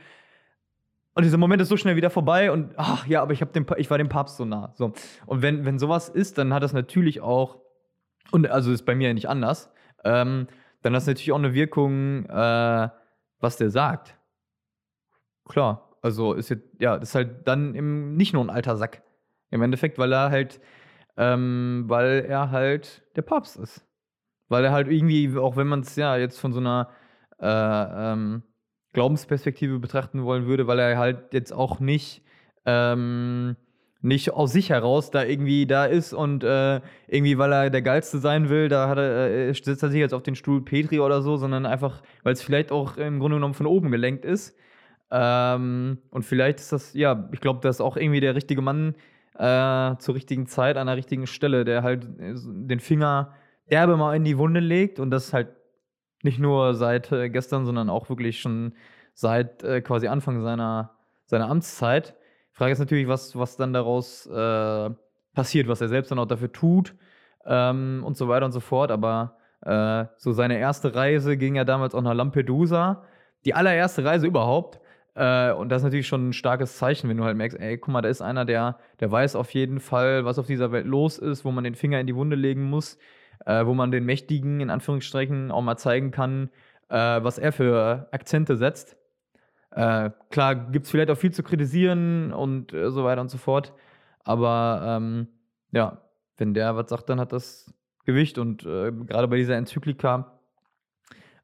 [1.15, 3.75] und dieser Moment ist so schnell wieder vorbei und ach ja, aber ich, hab Pa-
[3.77, 4.71] ich war dem Papst so nah.
[4.75, 4.93] So.
[5.25, 7.57] Und wenn, wenn sowas ist, dann hat das natürlich auch,
[8.31, 9.69] und also ist bei mir nicht anders,
[10.05, 10.47] ähm,
[10.81, 12.89] dann hat das natürlich auch eine Wirkung, äh,
[13.39, 14.17] was der sagt.
[15.45, 19.03] Klar, also ist jetzt, ja, das ist halt dann im, nicht nur ein alter Sack.
[19.51, 20.61] Im Endeffekt, weil er halt,
[21.17, 23.85] ähm, weil er halt der Papst ist.
[24.47, 26.89] Weil er halt irgendwie, auch wenn man es ja jetzt von so einer
[27.39, 28.43] äh, ähm,
[28.93, 32.23] Glaubensperspektive betrachten wollen würde, weil er halt jetzt auch nicht,
[32.65, 33.55] ähm,
[34.01, 38.19] nicht aus sich heraus da irgendwie da ist und äh, irgendwie, weil er der Geilste
[38.19, 41.35] sein will, da er, äh, setzt er sich jetzt auf den Stuhl Petri oder so,
[41.35, 44.55] sondern einfach, weil es vielleicht auch im Grunde genommen von oben gelenkt ist.
[45.11, 48.95] Ähm, und vielleicht ist das, ja, ich glaube, das ist auch irgendwie der richtige Mann
[49.37, 53.33] äh, zur richtigen Zeit an der richtigen Stelle, der halt äh, den Finger
[53.69, 55.49] derbe mal in die Wunde legt und das halt
[56.23, 58.73] nicht nur seit äh, gestern, sondern auch wirklich schon
[59.13, 60.91] seit äh, quasi Anfang seiner,
[61.25, 62.15] seiner Amtszeit.
[62.59, 64.89] Frage ist natürlich, was, was dann daraus äh,
[65.33, 66.93] passiert, was er selbst dann auch dafür tut
[67.45, 68.91] ähm, und so weiter und so fort.
[68.91, 73.05] Aber äh, so seine erste Reise ging ja damals auch nach Lampedusa.
[73.45, 74.81] Die allererste Reise überhaupt.
[75.15, 77.93] Äh, und das ist natürlich schon ein starkes Zeichen, wenn du halt merkst, ey, guck
[77.93, 81.17] mal, da ist einer, der, der weiß auf jeden Fall, was auf dieser Welt los
[81.17, 82.97] ist, wo man den Finger in die Wunde legen muss,
[83.45, 86.49] äh, wo man den Mächtigen in Anführungsstrichen auch mal zeigen kann,
[86.89, 88.98] äh, was er für Akzente setzt.
[89.71, 93.37] Äh, klar, gibt es vielleicht auch viel zu kritisieren und äh, so weiter und so
[93.37, 93.73] fort.
[94.23, 95.27] Aber ähm,
[95.71, 96.01] ja,
[96.37, 97.73] wenn der was sagt, dann hat das
[98.05, 98.37] Gewicht.
[98.37, 100.39] Und äh, gerade bei dieser Enzyklika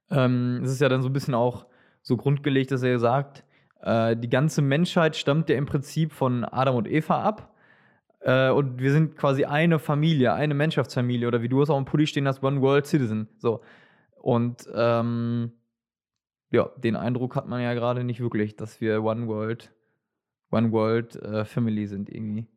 [0.10, 1.66] ähm, ist es ja dann so ein bisschen auch
[2.02, 3.44] so grundgelegt, dass er sagt,
[3.82, 7.54] äh, die ganze Menschheit stammt ja im Prinzip von Adam und Eva ab.
[8.22, 11.28] Äh, und wir sind quasi eine Familie, eine Mannschaftsfamilie.
[11.28, 13.28] Oder wie du es auch im Pulli stehen hast, One World Citizen.
[13.38, 13.62] So.
[14.16, 15.52] Und ähm,
[16.56, 19.74] ja, den Eindruck hat man ja gerade nicht wirklich, dass wir One World,
[20.52, 22.48] One World äh, Family sind irgendwie.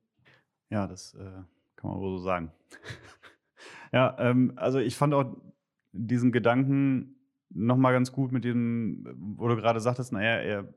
[0.71, 1.43] Ja, das äh,
[1.77, 2.53] kann man wohl so sagen.
[3.93, 5.37] ja, ähm, also ich fand auch
[5.93, 7.17] diesen Gedanken
[7.51, 9.05] nochmal ganz gut mit dem,
[9.37, 10.69] wo du gerade sagtest, naja, er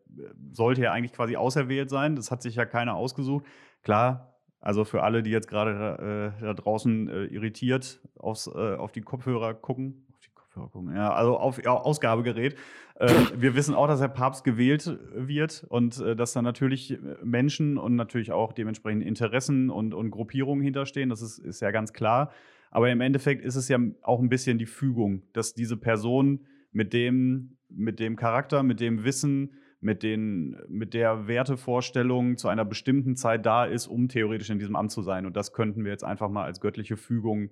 [0.51, 2.15] sollte ja eigentlich quasi auserwählt sein.
[2.15, 3.45] Das hat sich ja keiner ausgesucht.
[3.83, 8.91] Klar, Also für alle, die jetzt gerade äh, da draußen äh, irritiert aufs, äh, auf
[8.91, 10.07] die Kopfhörer gucken,
[10.53, 12.55] gucken, ja, also auf ja, Ausgabegerät.
[12.95, 17.77] Äh, wir wissen auch, dass der Papst gewählt wird und äh, dass da natürlich Menschen
[17.77, 21.09] und natürlich auch dementsprechend Interessen und, und Gruppierungen hinterstehen.
[21.09, 22.31] Das ist, ist ja ganz klar.
[22.69, 26.93] Aber im Endeffekt ist es ja auch ein bisschen die Fügung, dass diese Person mit
[26.93, 33.15] dem, mit dem Charakter, mit dem Wissen, mit, den, mit der Wertevorstellung zu einer bestimmten
[33.15, 35.25] Zeit da ist, um theoretisch in diesem Amt zu sein.
[35.25, 37.51] Und das könnten wir jetzt einfach mal als göttliche Fügung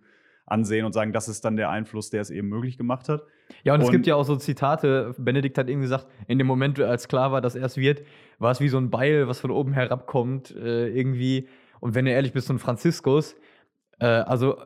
[0.49, 3.23] ansehen und sagen, das ist dann der Einfluss, der es eben möglich gemacht hat.
[3.63, 5.13] Ja, und, und es gibt ja auch so Zitate.
[5.17, 8.03] Benedikt hat eben gesagt, in dem Moment, als klar war, dass er es wird,
[8.37, 11.47] war es wie so ein Beil, was von oben herabkommt, äh, irgendwie.
[11.79, 13.35] Und wenn du ehrlich bist, so ein Franziskus,
[13.99, 14.57] äh, also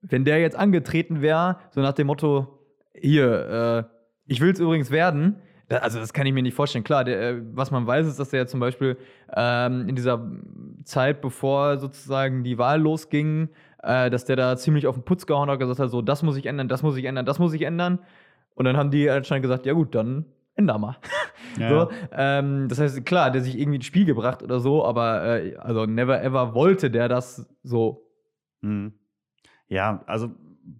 [0.00, 2.58] wenn der jetzt angetreten wäre, so nach dem Motto,
[2.94, 3.94] hier, äh,
[4.26, 5.36] ich will es übrigens werden,
[5.80, 6.84] also das kann ich mir nicht vorstellen.
[6.84, 8.96] Klar, der, äh, was man weiß, ist, dass er zum Beispiel
[9.34, 10.30] ähm, in dieser
[10.84, 13.48] Zeit, bevor sozusagen die Wahl losging,
[13.82, 16.36] äh, dass der da ziemlich auf den Putz gehauen hat, gesagt hat, so, das muss
[16.36, 17.98] ich ändern, das muss ich ändern, das muss ich ändern.
[18.54, 20.96] Und dann haben die anscheinend gesagt, ja gut, dann änder mal.
[21.58, 21.68] Ja.
[21.68, 25.56] So, ähm, das heißt, klar, der sich irgendwie ins Spiel gebracht oder so, aber äh,
[25.56, 28.08] also never ever wollte der das so.
[28.62, 28.94] Mhm.
[29.68, 30.30] Ja, also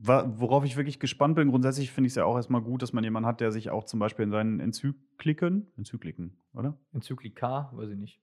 [0.01, 3.05] worauf ich wirklich gespannt bin, grundsätzlich finde ich es ja auch erstmal gut, dass man
[3.05, 6.79] jemanden hat, der sich auch zum Beispiel in seinen Enzykliken, Enzykliken, oder?
[6.95, 8.23] Enzyklika, weiß ich nicht.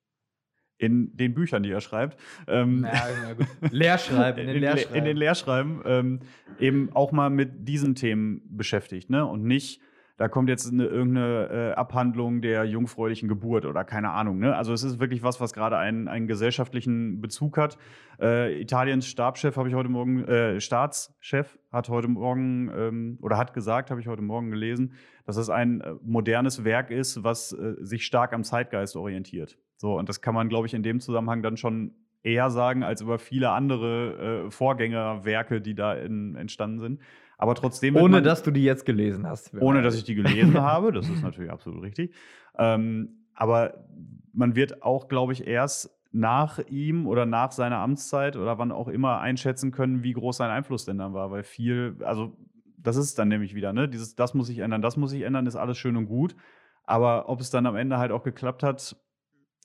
[0.79, 2.19] In den Büchern, die er schreibt.
[2.47, 2.93] Ähm, ja,
[3.27, 3.47] ja, gut.
[3.71, 4.95] Lehrschreiben, in den Lehrschreiben.
[4.95, 6.19] In den Lehrschreiben ähm,
[6.57, 9.25] eben auch mal mit diesen Themen beschäftigt, ne?
[9.25, 9.81] Und nicht
[10.19, 14.39] da kommt jetzt eine, irgendeine äh, Abhandlung der jungfräulichen Geburt oder keine Ahnung.
[14.39, 14.53] Ne?
[14.53, 17.77] Also es ist wirklich was, was gerade einen, einen gesellschaftlichen Bezug hat.
[18.21, 23.53] Äh, Italiens Stabschef habe ich heute Morgen, äh, Staatschef hat heute Morgen ähm, oder hat
[23.53, 24.91] gesagt, habe ich heute Morgen gelesen,
[25.25, 29.57] dass es ein äh, modernes Werk ist, was äh, sich stark am Zeitgeist orientiert.
[29.79, 32.99] So, und das kann man, glaube ich, in dem Zusammenhang dann schon eher sagen als
[32.99, 36.99] über viele andere äh, Vorgängerwerke, die da in, entstanden sind.
[37.37, 37.95] Aber trotzdem.
[37.95, 39.53] Ohne man, dass du die jetzt gelesen hast.
[39.57, 42.13] Ohne dass ich die gelesen habe, das ist natürlich absolut richtig.
[42.57, 43.85] Ähm, aber
[44.33, 48.89] man wird auch, glaube ich, erst nach ihm oder nach seiner Amtszeit oder wann auch
[48.89, 51.31] immer einschätzen können, wie groß sein Einfluss denn dann war.
[51.31, 52.35] Weil viel, also
[52.75, 53.87] das ist dann nämlich wieder, ne?
[53.87, 56.35] Dieses, das muss sich ändern, das muss sich ändern, ist alles schön und gut.
[56.83, 58.97] Aber ob es dann am Ende halt auch geklappt hat,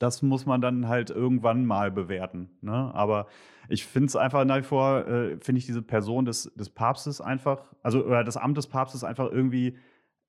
[0.04, 2.50] das muss man dann halt irgendwann mal bewerten.
[2.60, 2.94] Ne?
[2.94, 3.26] Aber
[3.68, 7.20] ich finde es einfach nach wie vor, äh, finde ich diese Person des, des Papstes
[7.22, 9.78] einfach, also oder das Amt des Papstes einfach irgendwie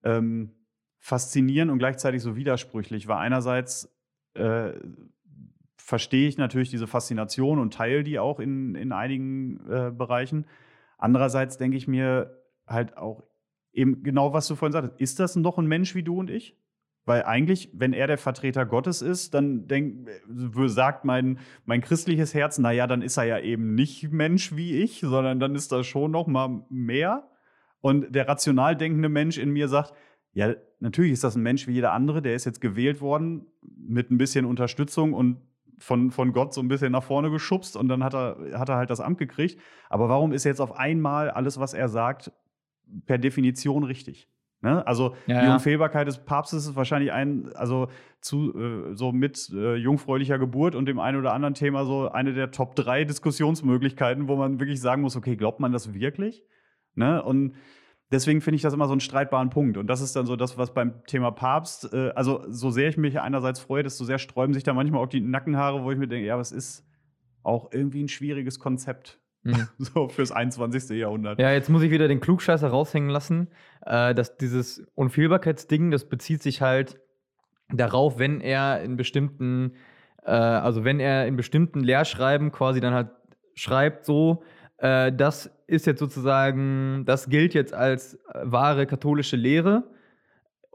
[0.03, 0.51] ähm,
[0.99, 3.93] faszinierend und gleichzeitig so widersprüchlich, weil einerseits
[4.33, 4.71] äh,
[5.77, 10.45] verstehe ich natürlich diese Faszination und teile die auch in, in einigen äh, Bereichen.
[10.97, 13.23] Andererseits denke ich mir halt auch
[13.73, 16.57] eben genau, was du vorhin sagtest, ist das noch ein Mensch wie du und ich?
[17.05, 20.09] Weil eigentlich, wenn er der Vertreter Gottes ist, dann denk,
[20.65, 25.01] sagt mein, mein christliches Herz, naja, dann ist er ja eben nicht Mensch wie ich,
[25.01, 27.29] sondern dann ist das schon noch mal mehr.
[27.81, 29.93] Und der rational denkende Mensch in mir sagt,
[30.33, 34.09] ja, natürlich ist das ein Mensch wie jeder andere, der ist jetzt gewählt worden mit
[34.09, 35.37] ein bisschen Unterstützung und
[35.77, 38.77] von, von Gott so ein bisschen nach vorne geschubst und dann hat er, hat er
[38.77, 39.59] halt das Amt gekriegt.
[39.89, 42.31] Aber warum ist jetzt auf einmal alles, was er sagt,
[43.05, 44.27] per Definition richtig?
[44.65, 44.85] Ne?
[44.87, 47.87] Also ja, die Unfehlbarkeit des Papstes ist wahrscheinlich ein, also
[48.19, 52.33] zu, äh, so mit äh, jungfräulicher Geburt und dem einen oder anderen Thema so eine
[52.33, 56.43] der Top 3 Diskussionsmöglichkeiten, wo man wirklich sagen muss, okay, glaubt man das wirklich?
[56.95, 57.21] Ne?
[57.21, 57.53] Und
[58.11, 59.77] deswegen finde ich das immer so einen streitbaren Punkt.
[59.77, 62.97] Und das ist dann so das, was beim Thema Papst, äh, also so sehr ich
[62.97, 66.07] mich einerseits freue, desto sehr sträuben sich da manchmal auch die Nackenhaare, wo ich mir
[66.07, 66.83] denke, ja, was ist
[67.43, 69.21] auch irgendwie ein schwieriges Konzept.
[69.45, 69.67] Mhm.
[69.77, 70.97] So fürs 21.
[70.97, 71.39] Jahrhundert.
[71.39, 73.47] Ja, jetzt muss ich wieder den Klugscheißer raushängen lassen.
[73.85, 76.99] Äh, dass dieses Unfehlbarkeitsding, das bezieht sich halt
[77.69, 79.73] darauf, wenn er in bestimmten,
[80.23, 83.09] äh, also wenn er in bestimmten Lehrschreiben quasi dann halt
[83.53, 84.43] schreibt, so,
[84.77, 89.83] äh, das ist jetzt sozusagen, das gilt jetzt als wahre katholische Lehre.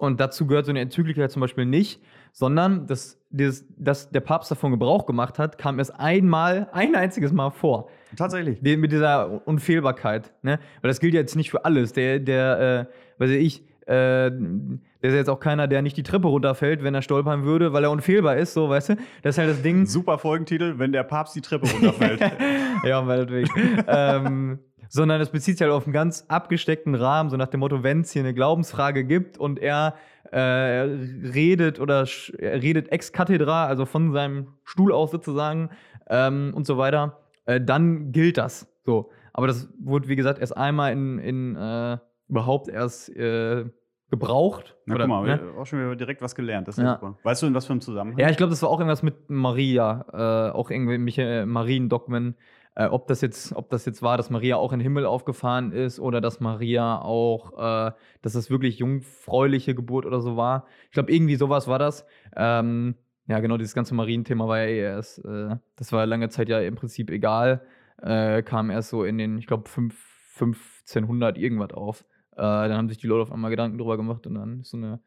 [0.01, 2.01] Und dazu gehört so eine Enzyklika zum Beispiel nicht,
[2.33, 7.33] sondern das, dieses, dass der Papst davon Gebrauch gemacht hat, kam erst einmal, ein einziges
[7.33, 7.91] Mal vor.
[8.17, 8.63] Tatsächlich.
[8.63, 10.33] Den, mit dieser Unfehlbarkeit.
[10.41, 10.59] Ne?
[10.81, 11.93] Weil das gilt jetzt nicht für alles.
[11.93, 16.29] Der, der, äh, weiß ich, äh, der ist jetzt auch keiner, der nicht die Treppe
[16.29, 18.97] runterfällt, wenn er stolpern würde, weil er unfehlbar ist, so, weißt du?
[19.21, 19.85] Das ist halt das Ding.
[19.85, 22.21] Super Folgentitel, wenn der Papst die Treppe runterfällt.
[22.85, 23.51] ja, meinetwegen.
[23.87, 24.61] ähm,
[24.91, 28.01] sondern es bezieht sich halt auf einen ganz abgesteckten Rahmen, so nach dem Motto, wenn
[28.01, 29.95] es hier eine Glaubensfrage gibt und er
[30.33, 32.07] äh, redet oder
[32.39, 35.71] er redet ex cathedra, also von seinem Stuhl aus sozusagen
[36.09, 38.67] ähm, und so weiter, äh, dann gilt das.
[38.85, 39.11] So.
[39.33, 41.99] Aber das wurde, wie gesagt, erst einmal in, in äh,
[42.29, 43.67] überhaupt erst äh,
[44.11, 44.77] gebraucht.
[44.87, 45.41] Na, Oder, guck mal, ne?
[45.57, 46.67] auch schon wieder direkt was gelernt.
[46.67, 46.95] Das ist ja.
[46.95, 47.17] Super.
[47.23, 48.19] Weißt du, in was für einem Zusammenhang?
[48.19, 52.35] Ja, ich glaube, das war auch irgendwas mit Maria, äh, auch irgendwelche äh, Mariendogmen.
[52.77, 55.73] Äh, ob, das jetzt, ob das jetzt war, dass Maria auch in den Himmel aufgefahren
[55.73, 60.67] ist oder dass Maria auch, äh, dass das wirklich jungfräuliche Geburt oder so war.
[60.85, 62.07] Ich glaube, irgendwie sowas war das.
[62.37, 62.95] Ähm,
[63.27, 66.61] ja, genau, dieses ganze Marienthema war ja eh erst, äh, das war lange Zeit ja
[66.61, 67.63] im Prinzip egal.
[68.03, 72.05] Äh, kam erst so in den, ich glaube, 1500 irgendwas auf.
[72.33, 74.77] Äh, dann haben sich die Leute auf einmal Gedanken drüber gemacht und dann ist so
[74.77, 75.01] eine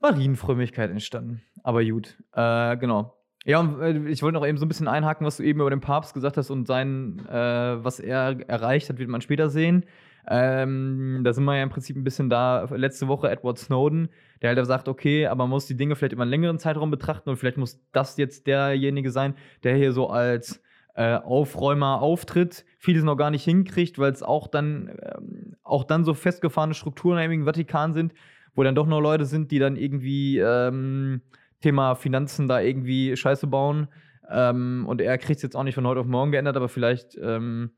[0.00, 1.40] Marienfrömmigkeit entstanden.
[1.62, 3.16] Aber gut, äh, genau.
[3.44, 5.70] Ja, und äh, ich wollte noch eben so ein bisschen einhaken, was du eben über
[5.70, 9.84] den Papst gesagt hast und sein, äh, was er erreicht hat, wird man später sehen.
[10.26, 12.64] Ähm, da sind wir ja im Prinzip ein bisschen da.
[12.70, 14.08] Letzte Woche Edward Snowden,
[14.40, 17.28] der halt sagt, okay, aber man muss die Dinge vielleicht über einen längeren Zeitraum betrachten
[17.28, 20.62] und vielleicht muss das jetzt derjenige sein, der hier so als
[20.94, 26.04] äh, Aufräumer auftritt, vieles noch gar nicht hinkriegt, weil es auch dann, ähm, auch dann
[26.04, 28.14] so festgefahrene Strukturen im Vatikan sind,
[28.54, 31.20] wo dann doch noch Leute sind, die dann irgendwie ähm,
[31.64, 33.88] Thema Finanzen da irgendwie Scheiße bauen.
[34.28, 37.16] Ähm, und er kriegt es jetzt auch nicht von heute auf morgen geändert, aber vielleicht
[37.16, 37.70] ähm,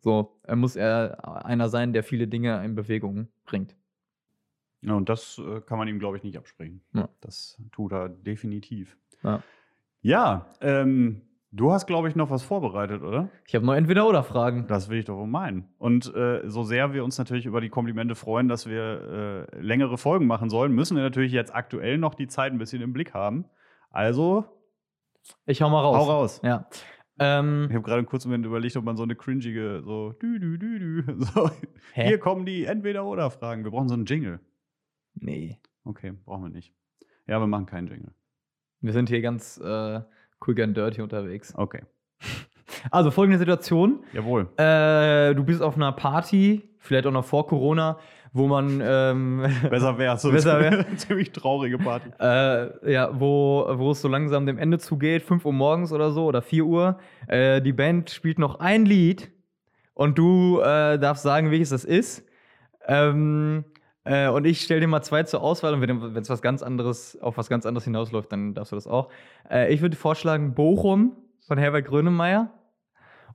[0.00, 3.76] so, er muss er einer sein, der viele Dinge in Bewegung bringt.
[4.80, 6.80] Ja, und das äh, kann man ihm, glaube ich, nicht absprechen.
[6.94, 7.10] Ja.
[7.20, 8.96] Das tut er definitiv.
[9.22, 9.42] Ja.
[10.00, 11.22] Ja, ähm,
[11.56, 13.28] du hast, glaube ich, noch was vorbereitet, oder?
[13.46, 14.66] Ich habe nur entweder oder Fragen.
[14.68, 15.68] Das will ich doch wohl meinen.
[15.78, 19.98] Und äh, so sehr wir uns natürlich über die Komplimente freuen, dass wir äh, längere
[19.98, 23.14] Folgen machen sollen, müssen wir natürlich jetzt aktuell noch die Zeit ein bisschen im Blick
[23.14, 23.44] haben.
[23.90, 24.44] Also,
[25.46, 25.96] Ich hau mal raus.
[25.96, 26.40] hau raus.
[26.44, 26.68] Ja.
[27.18, 30.38] Ähm, Ich habe gerade einen kurzen Moment überlegt, ob man so eine cringige, so, dü,
[30.38, 31.50] dü, dü, dü, so,
[31.94, 32.08] Hä?
[32.08, 33.64] hier kommen die Entweder-Oder-Fragen.
[33.64, 34.40] Wir brauchen so einen Jingle.
[35.14, 35.58] nee.
[35.84, 36.74] Okay, brauchen wir nicht.
[37.28, 38.12] Ja, wir machen keinen Jingle.
[38.80, 40.00] Wir sind hier ganz äh,
[40.40, 41.54] quick and dirty unterwegs.
[41.56, 41.82] Okay.
[42.90, 44.00] Also folgende Situation.
[44.12, 44.48] Jawohl.
[44.56, 47.98] Äh, du bist auf einer Party, vielleicht auch noch vor Corona,
[48.32, 50.72] wo man ähm, Besser wäre so Besser wär.
[50.86, 52.10] eine ziemlich traurige Party.
[52.20, 56.26] äh, ja, wo, wo es so langsam dem Ende zugeht, 5 Uhr morgens oder so
[56.26, 56.98] oder 4 Uhr.
[57.28, 59.30] Äh, die Band spielt noch ein Lied
[59.94, 62.24] und du äh, darfst sagen, welches das ist.
[62.86, 63.64] Ähm,
[64.06, 67.20] äh, und ich stelle dir mal zwei zur Auswahl und wenn es was ganz anderes,
[67.20, 69.10] auf was ganz anderes hinausläuft, dann darfst du das auch.
[69.50, 71.16] Äh, ich würde vorschlagen Bochum
[71.46, 72.50] von Herbert Grönemeyer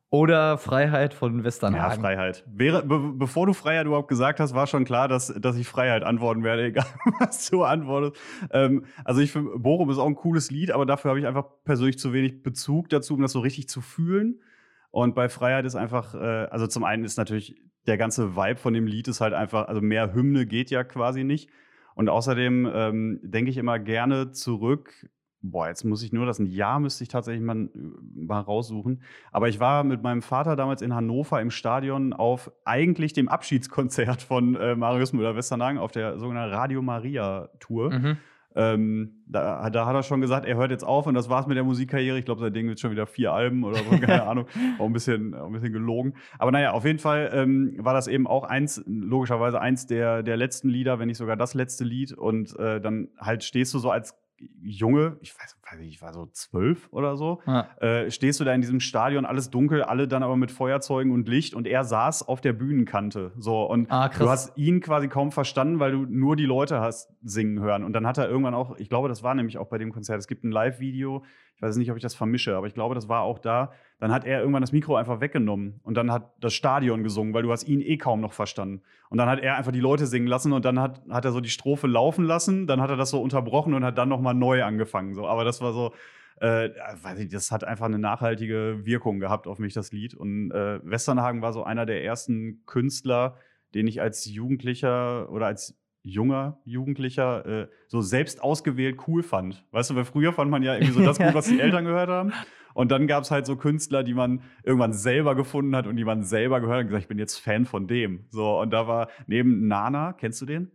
[0.09, 2.01] oder Freiheit von Ja, Westernhagen.
[2.01, 2.43] Freiheit.
[2.47, 6.03] Wäre, be bevor du Freiheit überhaupt gesagt hast, war schon klar, dass, dass ich Freiheit
[6.03, 6.85] antworten werde, egal
[7.19, 8.21] was du antwortest.
[8.51, 11.45] Ähm, also ich finde, Bochum ist auch ein cooles Lied, aber dafür habe ich einfach
[11.63, 14.41] persönlich zu wenig Bezug dazu, um das so richtig zu fühlen.
[14.89, 17.55] Und bei Freiheit ist einfach, äh, also zum einen ist natürlich
[17.87, 21.23] der ganze Vibe von dem Lied ist halt einfach, also mehr Hymne geht ja quasi
[21.23, 21.49] nicht.
[21.95, 25.09] Und außerdem ähm, denke ich immer gerne zurück.
[25.43, 29.01] Boah, jetzt muss ich nur das ein Jahr müsste ich tatsächlich mal, mal raussuchen.
[29.31, 34.21] Aber ich war mit meinem Vater damals in Hannover im Stadion auf eigentlich dem Abschiedskonzert
[34.21, 37.91] von äh, Marius Müller-Westernhagen auf der sogenannten Radio Maria Tour.
[37.91, 38.17] Mhm.
[38.55, 41.55] Ähm, da, da hat er schon gesagt, er hört jetzt auf und das war's mit
[41.55, 42.17] der Musikkarriere.
[42.17, 44.45] Ich glaube, seitdem wird schon wieder vier Alben oder so, keine Ahnung.
[44.77, 46.15] Auch ein bisschen, auch ein bisschen gelogen.
[46.37, 50.37] Aber naja, auf jeden Fall ähm, war das eben auch eins, logischerweise eins der, der
[50.37, 52.13] letzten Lieder, wenn nicht sogar das letzte Lied.
[52.13, 54.20] Und äh, dann halt stehst du so als
[54.63, 57.67] Junge, ich weiß, weiß nicht, ich war so zwölf oder so, Ja.
[57.79, 61.27] äh, stehst du da in diesem Stadion, alles dunkel, alle dann aber mit Feuerzeugen und
[61.27, 63.31] Licht und er saß auf der Bühnenkante.
[63.37, 67.13] So, und Ah, du hast ihn quasi kaum verstanden, weil du nur die Leute hast
[67.23, 67.83] singen hören.
[67.83, 70.19] Und dann hat er irgendwann auch, ich glaube, das war nämlich auch bei dem Konzert,
[70.19, 71.23] es gibt ein Live-Video,
[71.61, 73.71] weiß nicht, ob ich das vermische, aber ich glaube, das war auch da.
[73.99, 77.43] Dann hat er irgendwann das Mikro einfach weggenommen und dann hat das Stadion gesungen, weil
[77.43, 78.81] du hast ihn eh kaum noch verstanden.
[79.09, 81.39] Und dann hat er einfach die Leute singen lassen und dann hat, hat er so
[81.39, 84.63] die Strophe laufen lassen, dann hat er das so unterbrochen und hat dann nochmal neu
[84.63, 85.13] angefangen.
[85.13, 85.27] So.
[85.27, 85.93] Aber das war so,
[86.37, 86.69] äh,
[87.03, 90.15] weiß ich, das hat einfach eine nachhaltige Wirkung gehabt auf mich, das Lied.
[90.15, 93.37] Und äh, Westernhagen war so einer der ersten Künstler,
[93.75, 99.65] den ich als Jugendlicher oder als junger Jugendlicher äh, so selbst ausgewählt cool fand.
[99.71, 102.09] Weißt du, weil früher fand man ja irgendwie so das gut, was die Eltern gehört
[102.09, 102.33] haben.
[102.73, 106.05] Und dann gab es halt so Künstler, die man irgendwann selber gefunden hat und die
[106.05, 108.25] man selber gehört hat und gesagt, ich bin jetzt Fan von dem.
[108.29, 110.71] So, und da war neben Nana, kennst du den?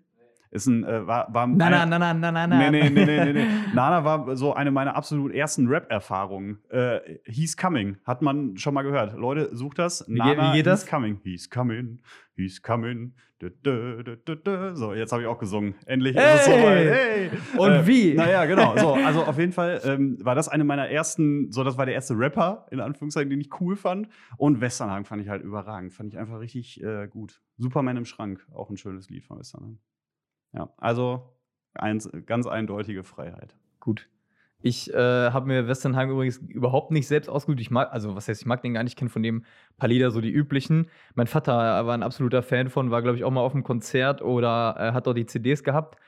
[0.56, 3.04] Ist ein, äh, war, war Na, einer- na, na, na, na, na, Nee, nee, nee,
[3.24, 3.46] nee, nee.
[3.74, 6.58] Nana war so eine meiner absolut ersten Rap-Erfahrungen.
[6.70, 9.14] Äh, He's Coming, hat man schon mal gehört.
[9.16, 10.04] Leute, sucht das.
[10.08, 10.82] Wie geht- wie geht das?
[10.82, 12.00] He's Coming, He's Coming,
[12.36, 13.12] He's Coming.
[13.42, 14.74] Dö, dö, dö.
[14.74, 15.74] So, jetzt habe ich auch gesungen.
[15.84, 16.58] Endlich ist es Hey!
[16.58, 16.88] soweit.
[16.88, 17.30] Hey!
[17.58, 18.14] Und wie?
[18.14, 18.74] Naja, genau.
[18.78, 21.94] So, also auf jeden Fall ähm, war das eine meiner ersten, so das war der
[21.94, 24.08] erste Rapper, in Anführungszeichen, den ich cool fand.
[24.38, 25.92] Und Westernhagen fand ich halt überragend.
[25.92, 27.42] Fand ich einfach richtig äh, gut.
[27.58, 29.80] Superman im Schrank, auch ein schönes Lied von Westernhagen.
[30.52, 31.22] Ja, also
[31.74, 33.56] eins, ganz eindeutige Freiheit.
[33.80, 34.08] Gut.
[34.62, 34.96] Ich äh,
[35.30, 37.60] habe mir Westernheim übrigens überhaupt nicht selbst ausgesucht.
[37.60, 39.44] Ich mag, also was heißt, ich mag den gar nicht, kenne von dem
[39.76, 40.88] paar Lieder, so die üblichen.
[41.14, 44.22] Mein Vater war ein absoluter Fan von, war, glaube ich, auch mal auf einem Konzert
[44.22, 45.98] oder äh, hat dort die CDs gehabt.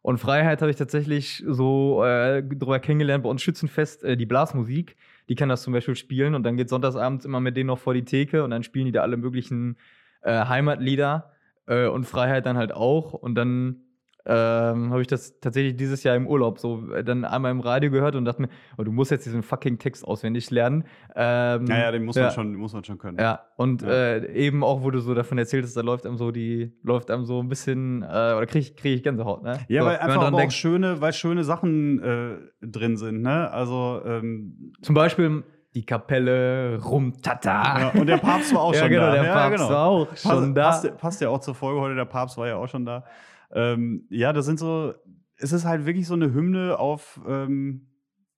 [0.00, 4.96] Und Freiheit habe ich tatsächlich so äh, drüber kennengelernt bei uns Schützenfest, äh, die Blasmusik.
[5.28, 7.94] Die kann das zum Beispiel spielen und dann geht sonntagsabends immer mit denen noch vor
[7.94, 9.76] die Theke und dann spielen die da alle möglichen
[10.22, 11.32] äh, Heimatlieder
[11.66, 13.12] äh, und Freiheit dann halt auch.
[13.12, 13.82] Und dann
[14.26, 17.90] ähm, habe ich das tatsächlich dieses Jahr im Urlaub so äh, dann einmal im Radio
[17.90, 20.84] gehört und dachte mir, oh, du musst jetzt diesen fucking Text auswendig lernen.
[21.16, 22.24] Ähm, Naja, den muss, ja.
[22.24, 23.18] man schon, den muss man schon können.
[23.18, 23.88] Ja, und Ja.
[23.88, 27.24] Äh, eben auch, wo du so davon erzähltest, da läuft einem so die, läuft einem
[27.24, 29.60] so ein bisschen, äh, oder kriege ich, krieg ich Gänsehaut, ne?
[29.68, 30.52] Ja, so, weil einfach aber auch denkt.
[30.52, 33.50] schöne, weil schöne Sachen äh, drin sind, ne?
[33.50, 35.42] Also, ähm, Zum Beispiel
[35.74, 37.80] die Kapelle Rumtata.
[37.80, 39.12] ja, und der Papst war auch ja, schon genau, da.
[39.12, 39.70] der ja, Papst genau.
[39.70, 40.68] war auch schon da.
[40.68, 43.04] Passt, passt ja auch zur Folge heute, der Papst war ja auch schon da.
[43.52, 44.92] Ähm, ja, das sind so,
[45.36, 47.86] es ist halt wirklich so eine Hymne auf, ähm,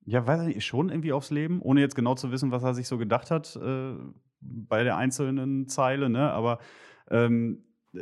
[0.04, 2.74] ja, weiß ich nicht, schon irgendwie aufs Leben, ohne jetzt genau zu wissen, was er
[2.74, 3.94] sich so gedacht hat äh,
[4.40, 6.30] bei der einzelnen Zeile, ne?
[6.30, 6.58] Aber
[7.10, 8.00] ähm, äh,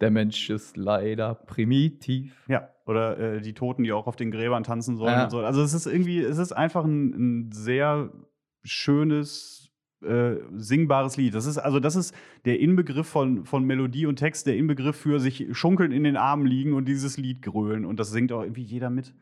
[0.00, 2.44] Der Mensch ist leider primitiv.
[2.48, 5.24] ja, oder äh, die Toten, die auch auf den Gräbern tanzen sollen Ja.
[5.24, 5.40] und so.
[5.40, 8.10] Also es ist irgendwie, es ist einfach ein, ein sehr
[8.62, 9.65] schönes,
[10.06, 11.34] äh, singbares Lied.
[11.34, 12.14] Das ist, also das ist
[12.44, 16.46] der Inbegriff von, von Melodie und Text, der Inbegriff für sich schunkeln in den Armen
[16.46, 17.84] liegen und dieses Lied grölen.
[17.84, 19.12] Und das singt auch irgendwie jeder mit.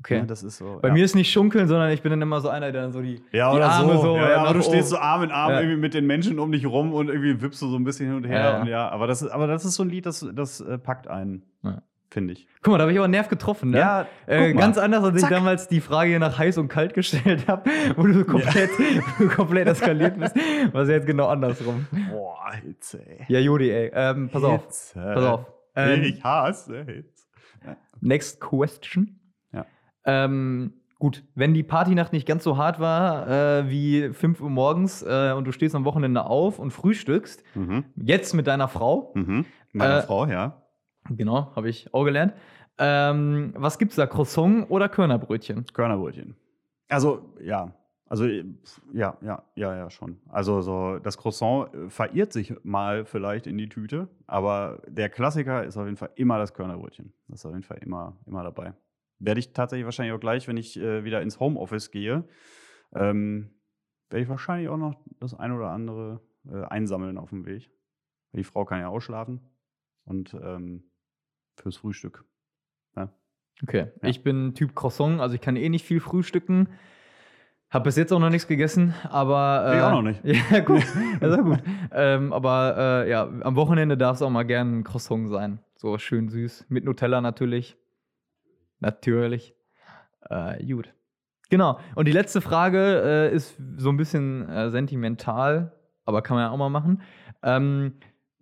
[0.00, 0.18] Okay.
[0.18, 0.80] Ja, das ist so.
[0.82, 0.94] Bei ja.
[0.94, 3.22] mir ist nicht schunkeln, sondern ich bin dann immer so einer, der dann so die,
[3.32, 4.02] ja, die oder Arme so.
[4.02, 4.16] so.
[4.16, 4.98] ja, aber du stehst so.
[4.98, 7.76] Arm in Arm irgendwie mit den Menschen um dich rum und irgendwie wippst du so
[7.76, 8.40] ein bisschen hin und her.
[8.40, 8.60] Ja.
[8.60, 11.08] Und ja, aber das ist, aber das ist so ein Lied, das, das äh, packt
[11.08, 11.82] einen, Ja.
[12.14, 12.46] Finde ich.
[12.62, 13.78] Guck mal, da habe ich aber einen Nerv getroffen, ne?
[13.78, 14.60] Ja, Äh, guck mal.
[14.62, 15.30] ganz anders, als ich Zack.
[15.30, 18.70] damals die Frage nach heiß und kalt gestellt habe, wo du komplett,
[19.18, 20.34] du komplett eskaliert bist.
[20.72, 21.86] Was jetzt genau andersrum.
[22.10, 23.24] Boah, Hitze, ey.
[23.28, 23.90] Ja, Jodi, ey.
[23.92, 24.62] Ähm, pass auf.
[24.64, 24.94] Hitze.
[25.14, 25.46] Pass auf.
[25.76, 27.26] Ähm, ich hasse Hitze.
[28.00, 29.18] Next question.
[29.52, 29.66] Ja.
[30.06, 35.02] Ähm, gut, wenn die Partynacht nicht ganz so hart war äh, wie 5 Uhr morgens
[35.02, 37.84] äh, und du stehst am Wochenende auf und frühstückst, Mhm.
[37.96, 39.44] jetzt mit deiner Frau, Mhm.
[39.72, 40.62] Meine Äh, Frau, ja.
[41.10, 42.34] Genau, habe ich auch gelernt.
[42.78, 44.06] Ähm, was gibt's da?
[44.06, 45.64] Croissant oder Körnerbrötchen?
[45.72, 46.36] Körnerbrötchen.
[46.88, 47.72] Also, ja.
[48.06, 50.20] Also, ja, ja, ja, ja, schon.
[50.28, 55.64] Also, so, das Croissant äh, verirrt sich mal vielleicht in die Tüte, aber der Klassiker
[55.64, 57.12] ist auf jeden Fall immer das Körnerbrötchen.
[57.28, 58.74] Das ist auf jeden Fall immer, immer dabei.
[59.20, 62.24] Werde ich tatsächlich wahrscheinlich auch gleich, wenn ich äh, wieder ins Homeoffice gehe,
[62.94, 63.50] ähm,
[64.10, 67.70] werde ich wahrscheinlich auch noch das ein oder andere äh, einsammeln auf dem Weg.
[68.32, 69.40] Die Frau kann ja ausschlafen
[70.04, 70.84] und ähm,
[71.56, 72.24] fürs Frühstück.
[73.62, 74.08] Okay, Ja.
[74.08, 76.68] ich bin Typ Croissant, also ich kann eh nicht viel frühstücken.
[77.70, 79.70] Hab bis jetzt auch noch nichts gegessen, aber.
[79.72, 80.20] Ich äh, auch noch nicht.
[80.50, 80.82] Ja, gut.
[81.20, 81.62] Das ist auch gut.
[81.92, 85.60] ähm, aber äh, ja, am Wochenende darf es auch mal gern ein Croissant sein.
[85.76, 86.66] So schön süß.
[86.68, 87.76] Mit Nutella natürlich.
[88.80, 89.54] Natürlich.
[90.28, 90.92] Äh, gut.
[91.48, 91.78] Genau.
[91.94, 95.72] Und die letzte Frage äh, ist so ein bisschen äh, sentimental,
[96.04, 97.02] aber kann man ja auch mal machen.
[97.42, 97.94] Ähm,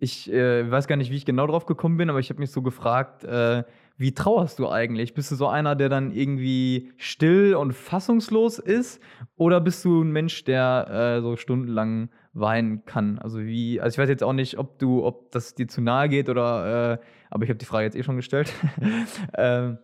[0.03, 2.51] ich äh, weiß gar nicht, wie ich genau drauf gekommen bin, aber ich habe mich
[2.51, 3.63] so gefragt, äh,
[3.95, 5.13] wie trauerst du eigentlich?
[5.13, 9.01] Bist du so einer, der dann irgendwie still und fassungslos ist?
[9.37, 13.17] Oder bist du ein Mensch, der äh, so stundenlang weinen kann?
[13.19, 16.09] Also wie, also ich weiß jetzt auch nicht, ob du, ob das dir zu nahe
[16.09, 16.97] geht oder, äh,
[17.29, 18.51] aber ich habe die Frage jetzt eh schon gestellt.
[19.37, 19.77] ähm,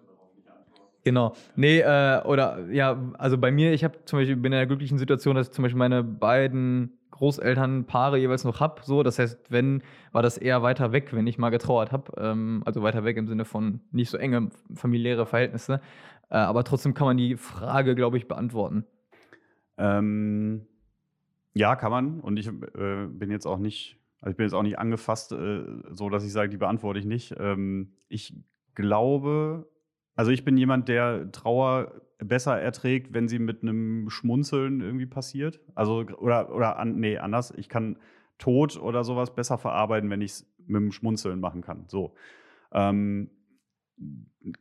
[1.06, 1.34] Genau.
[1.56, 4.98] Nee, äh, oder ja, also bei mir, ich habe zum Beispiel bin in der glücklichen
[4.98, 8.84] Situation, dass ich zum Beispiel meine beiden Großelternpaare jeweils noch hab.
[8.84, 12.12] So, das heißt, wenn, war das eher weiter weg, wenn ich mal getrauert habe.
[12.18, 15.82] Ähm, also weiter weg im Sinne von nicht so enge familiäre Verhältnisse.
[16.30, 18.86] Äh, aber trotzdem kann man die Frage, glaube ich, beantworten.
[19.78, 20.68] Ähm,
[21.54, 22.20] ja, kann man.
[22.20, 25.64] Und ich äh, bin jetzt auch nicht, also ich bin jetzt auch nicht angefasst, äh,
[25.92, 27.36] so dass ich sage, die beantworte ich nicht.
[27.40, 28.36] Ähm, ich
[28.76, 29.68] glaube,
[30.20, 35.62] also ich bin jemand, der Trauer besser erträgt, wenn sie mit einem Schmunzeln irgendwie passiert.
[35.76, 37.54] Also, oder, oder an, nee, anders.
[37.56, 37.96] Ich kann
[38.38, 41.86] Tod oder sowas besser verarbeiten, wenn ich es mit einem Schmunzeln machen kann.
[41.88, 42.16] So.
[42.74, 43.30] Ähm,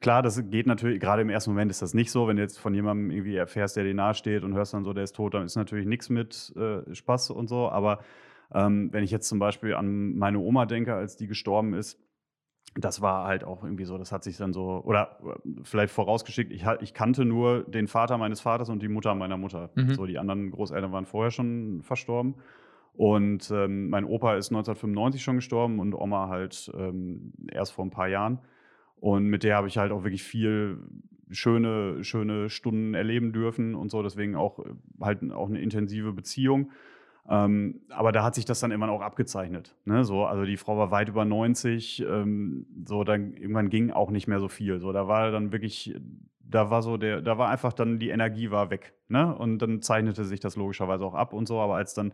[0.01, 2.61] klar, das geht natürlich, gerade im ersten Moment ist das nicht so, wenn du jetzt
[2.61, 5.35] von jemandem irgendwie erfährst, der dir nahe steht und hörst dann so, der ist tot,
[5.35, 7.68] dann ist natürlich nichts mit äh, Spaß und so.
[7.68, 7.99] Aber
[8.55, 11.99] ähm, wenn ich jetzt zum Beispiel an meine Oma denke, als die gestorben ist,
[12.81, 16.53] das war halt auch irgendwie so, das hat sich dann so, oder äh, vielleicht vorausgeschickt,
[16.53, 19.71] ich, ich kannte nur den Vater meines Vaters und die Mutter meiner Mutter.
[19.75, 19.94] Mhm.
[19.94, 22.37] So, die anderen Großeltern waren vorher schon verstorben.
[22.94, 27.90] Und ähm, mein Opa ist 1995 schon gestorben und Oma halt ähm, erst vor ein
[27.90, 28.40] paar Jahren.
[29.00, 30.79] Und mit der habe ich halt auch wirklich viel
[31.31, 34.02] schöne, schöne Stunden erleben dürfen und so.
[34.02, 36.71] Deswegen auch äh, halt auch eine intensive Beziehung.
[37.29, 39.76] Ähm, aber da hat sich das dann immer auch abgezeichnet.
[39.85, 40.04] Ne?
[40.04, 42.00] So, also die Frau war weit über 90.
[42.00, 44.81] Ähm, so, dann irgendwann ging auch nicht mehr so viel.
[44.81, 45.94] So, da war dann wirklich
[46.50, 48.94] da war so der, da war einfach dann die Energie war weg.
[49.08, 49.35] Ne?
[49.35, 51.60] Und dann zeichnete sich das logischerweise auch ab und so.
[51.60, 52.12] Aber als dann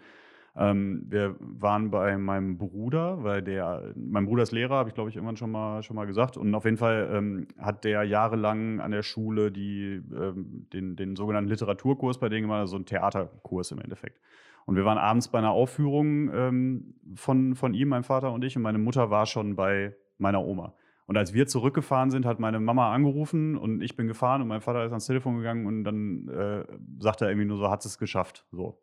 [0.57, 5.11] ähm, wir waren bei meinem Bruder, weil der, mein Bruder ist Lehrer, habe ich glaube
[5.11, 6.37] ich irgendwann schon mal, schon mal gesagt.
[6.37, 11.17] Und auf jeden Fall ähm, hat der jahrelang an der Schule die, ähm, den, den
[11.17, 14.21] sogenannten Literaturkurs bei denen gemacht, also so ein Theaterkurs im Endeffekt.
[14.67, 18.57] Und wir waren abends bei einer Aufführung ähm, von, von ihm, meinem Vater und ich,
[18.57, 20.75] und meine Mutter war schon bei meiner Oma.
[21.07, 24.63] Und als wir zurückgefahren sind, hat meine Mama angerufen und ich bin gefahren und mein
[24.63, 26.65] Vater ist ans Telefon gegangen und dann äh,
[26.99, 28.47] sagt er irgendwie nur so, hat es geschafft.
[28.53, 28.81] So.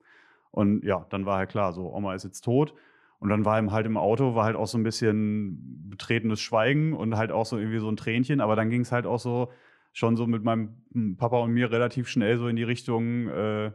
[0.52, 2.74] Und ja, dann war halt klar, so, Oma ist jetzt tot.
[3.20, 6.93] Und dann war ihm halt im Auto, war halt auch so ein bisschen betretenes Schweigen
[6.93, 8.41] und halt auch so irgendwie so ein Tränchen.
[8.41, 9.52] Aber dann ging es halt auch so
[9.93, 13.72] schon so mit meinem hm, Papa und mir relativ schnell so in die Richtung, äh,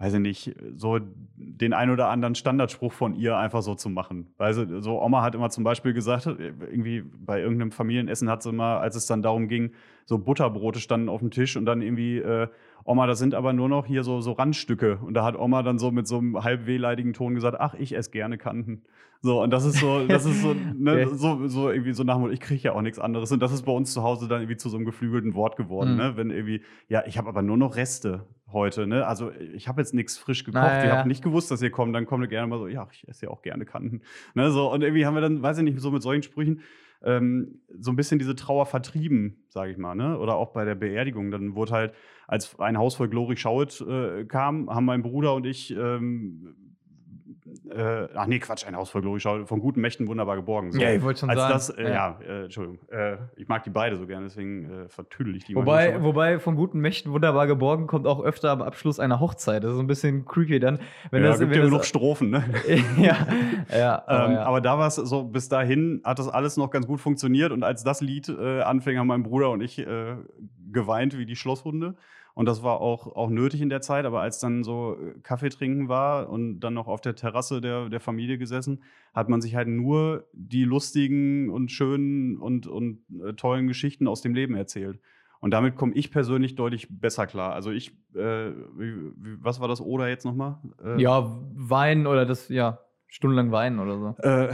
[0.00, 0.98] weiß ich nicht, so
[1.36, 4.32] den ein oder anderen Standardspruch von ihr einfach so zu machen.
[4.38, 8.48] Weil sie, so Oma hat immer zum Beispiel gesagt, irgendwie bei irgendeinem Familienessen hat sie
[8.48, 9.72] immer, als es dann darum ging,
[10.06, 12.48] so Butterbrote standen auf dem Tisch und dann irgendwie, äh,
[12.84, 14.98] Oma, das sind aber nur noch hier so, so Randstücke.
[15.04, 17.94] Und da hat Oma dann so mit so einem halb wehleidigen Ton gesagt, ach, ich
[17.94, 18.82] esse gerne Kanten.
[19.20, 22.40] So, und das ist so, das ist so, ne, so, so irgendwie so nach ich
[22.40, 23.30] kriege ja auch nichts anderes.
[23.32, 25.92] Und das ist bei uns zu Hause dann irgendwie zu so einem geflügelten Wort geworden,
[25.92, 25.96] mhm.
[25.98, 26.16] ne?
[26.16, 29.06] Wenn irgendwie, ja, ich habe aber nur noch Reste heute, ne?
[29.06, 31.94] Also ich habe jetzt nichts frisch gekocht, naja, ihr habt nicht gewusst, dass ihr kommt,
[31.94, 34.02] dann kommt ihr gerne mal so, ja, ich esse ja auch gerne Kanten.
[34.34, 34.50] Ne?
[34.50, 36.60] So, und irgendwie haben wir dann, weiß ich nicht, so mit solchen Sprüchen
[37.02, 40.18] ähm, so ein bisschen diese Trauer vertrieben, sage ich mal, ne?
[40.18, 41.30] Oder auch bei der Beerdigung.
[41.30, 41.94] Dann wurde halt,
[42.26, 46.54] als ein Haus voll Glory Schaut äh, kam, haben mein Bruder und ich ähm,
[47.70, 50.72] äh, ach nee, Quatsch, ein Haus voll Glory Schau, von guten Mächten wunderbar geborgen.
[50.72, 50.80] So.
[50.80, 51.52] Ja, ich wollte schon Als sagen.
[51.52, 52.78] Das, äh, ja, äh, Entschuldigung.
[52.88, 56.02] Äh, ich mag die beide so gerne, deswegen äh, vertüdel ich die wobei, mal.
[56.02, 59.64] Wobei von guten Mächten wunderbar geborgen kommt auch öfter am Abschluss einer Hochzeit.
[59.64, 60.80] Das ist so ein bisschen creepy dann.
[61.10, 62.44] Wenn ja, das, gibt wenn ja genug Strophen, ne?
[62.98, 63.16] ja,
[63.76, 64.42] ja, aber, ähm, ja.
[64.44, 67.62] aber da war es so, bis dahin hat das alles noch ganz gut funktioniert und
[67.62, 70.16] als das Lied äh, anfing, haben mein Bruder und ich äh,
[70.72, 71.96] geweint wie die Schlosshunde.
[72.34, 74.04] Und das war auch, auch nötig in der Zeit.
[74.04, 77.88] Aber als dann so äh, Kaffee trinken war und dann noch auf der Terrasse der,
[77.88, 78.82] der Familie gesessen,
[79.14, 84.20] hat man sich halt nur die lustigen und schönen und, und äh, tollen Geschichten aus
[84.20, 85.00] dem Leben erzählt.
[85.40, 87.54] Und damit komme ich persönlich deutlich besser klar.
[87.54, 88.52] Also ich, äh,
[89.40, 90.58] was war das Oder jetzt nochmal?
[90.84, 94.22] Äh, ja, Wein oder das, ja, stundenlang weinen oder so.
[94.22, 94.52] Äh,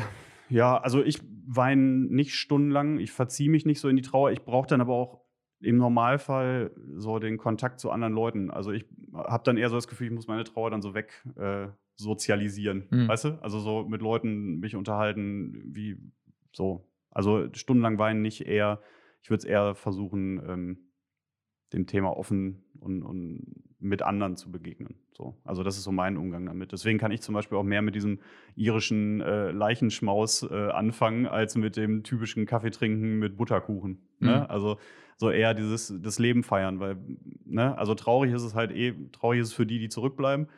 [0.48, 2.98] ja, also ich weine nicht stundenlang.
[2.98, 4.30] Ich verziehe mich nicht so in die Trauer.
[4.30, 5.20] Ich brauche dann aber auch
[5.60, 8.50] im Normalfall so den Kontakt zu anderen Leuten.
[8.50, 11.24] Also ich habe dann eher so das Gefühl, ich muss meine Trauer dann so weg
[11.36, 12.86] äh, sozialisieren.
[12.90, 13.08] Mhm.
[13.08, 13.42] Weißt du?
[13.42, 15.96] Also so mit Leuten mich unterhalten, wie
[16.52, 16.86] so.
[17.10, 18.80] Also stundenlang weinen nicht eher.
[19.22, 20.78] Ich würde es eher versuchen, ähm,
[21.72, 24.94] dem Thema offen und, und mit anderen zu begegnen.
[25.12, 25.36] So.
[25.44, 26.72] Also das ist so mein Umgang damit.
[26.72, 28.20] Deswegen kann ich zum Beispiel auch mehr mit diesem
[28.54, 33.98] irischen äh, Leichenschmaus äh, anfangen, als mit dem typischen Kaffeetrinken mit Butterkuchen.
[34.18, 34.28] Ne?
[34.30, 34.34] Mhm.
[34.34, 34.50] Ne?
[34.50, 34.78] Also
[35.16, 36.98] so eher dieses das Leben feiern, weil,
[37.44, 40.48] ne, also traurig ist es halt eh, traurig ist es für die, die zurückbleiben.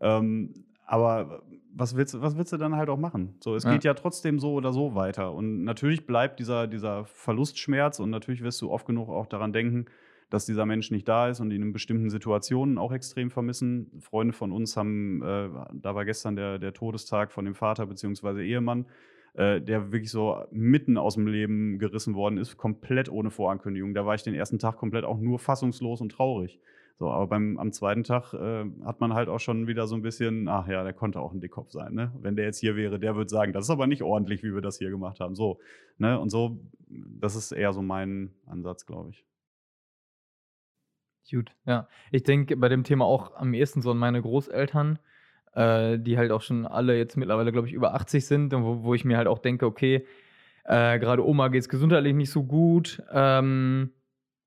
[0.00, 0.54] Ähm,
[0.86, 1.42] aber
[1.74, 3.34] was willst, was willst du dann halt auch machen?
[3.40, 3.72] So, es ja.
[3.72, 5.32] geht ja trotzdem so oder so weiter.
[5.32, 9.86] Und natürlich bleibt dieser, dieser Verlustschmerz und natürlich wirst du oft genug auch daran denken,
[10.34, 13.92] dass dieser Mensch nicht da ist und ihn in bestimmten Situationen auch extrem vermissen.
[14.00, 18.44] Freunde von uns haben, äh, da war gestern der, der Todestag von dem Vater bzw.
[18.44, 18.86] Ehemann,
[19.34, 23.94] äh, der wirklich so mitten aus dem Leben gerissen worden ist, komplett ohne Vorankündigung.
[23.94, 26.58] Da war ich den ersten Tag komplett auch nur fassungslos und traurig.
[26.98, 30.02] So, aber beim, am zweiten Tag äh, hat man halt auch schon wieder so ein
[30.02, 32.12] bisschen, ach ja, der konnte auch ein Dickkopf sein, ne?
[32.20, 34.62] Wenn der jetzt hier wäre, der würde sagen, das ist aber nicht ordentlich, wie wir
[34.62, 35.36] das hier gemacht haben.
[35.36, 35.60] So,
[35.98, 36.18] ne?
[36.18, 36.58] Und so,
[36.88, 39.24] das ist eher so mein Ansatz, glaube ich.
[41.30, 41.88] Gut, ja.
[42.10, 44.98] Ich denke bei dem Thema auch am ehesten so an meine Großeltern,
[45.54, 48.82] äh, die halt auch schon alle jetzt mittlerweile, glaube ich, über 80 sind und wo,
[48.82, 50.06] wo ich mir halt auch denke, okay,
[50.64, 53.02] äh, gerade Oma geht es gesundheitlich nicht so gut.
[53.12, 53.92] Ähm,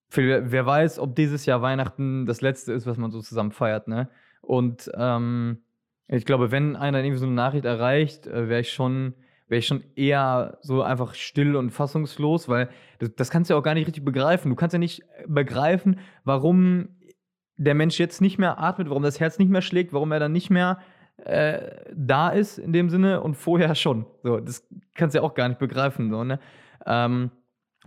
[0.09, 3.88] für, wer weiß, ob dieses Jahr Weihnachten das letzte ist, was man so zusammen feiert,
[3.88, 4.09] ne?
[4.41, 5.59] Und ähm,
[6.07, 9.13] ich glaube, wenn einer irgendwie so eine Nachricht erreicht, äh, wäre ich schon
[9.48, 12.70] wäre ich schon eher so einfach still und fassungslos, weil
[13.00, 14.50] das, das, kannst du ja auch gar nicht richtig begreifen.
[14.50, 16.89] Du kannst ja nicht begreifen, warum
[17.56, 20.32] der Mensch jetzt nicht mehr atmet, warum das Herz nicht mehr schlägt, warum er dann
[20.32, 20.80] nicht mehr
[21.18, 24.06] äh, da ist in dem Sinne und vorher schon.
[24.24, 26.12] So, das kannst du ja auch gar nicht begreifen.
[26.12, 26.39] So, ne?
[26.86, 27.32] Ähm,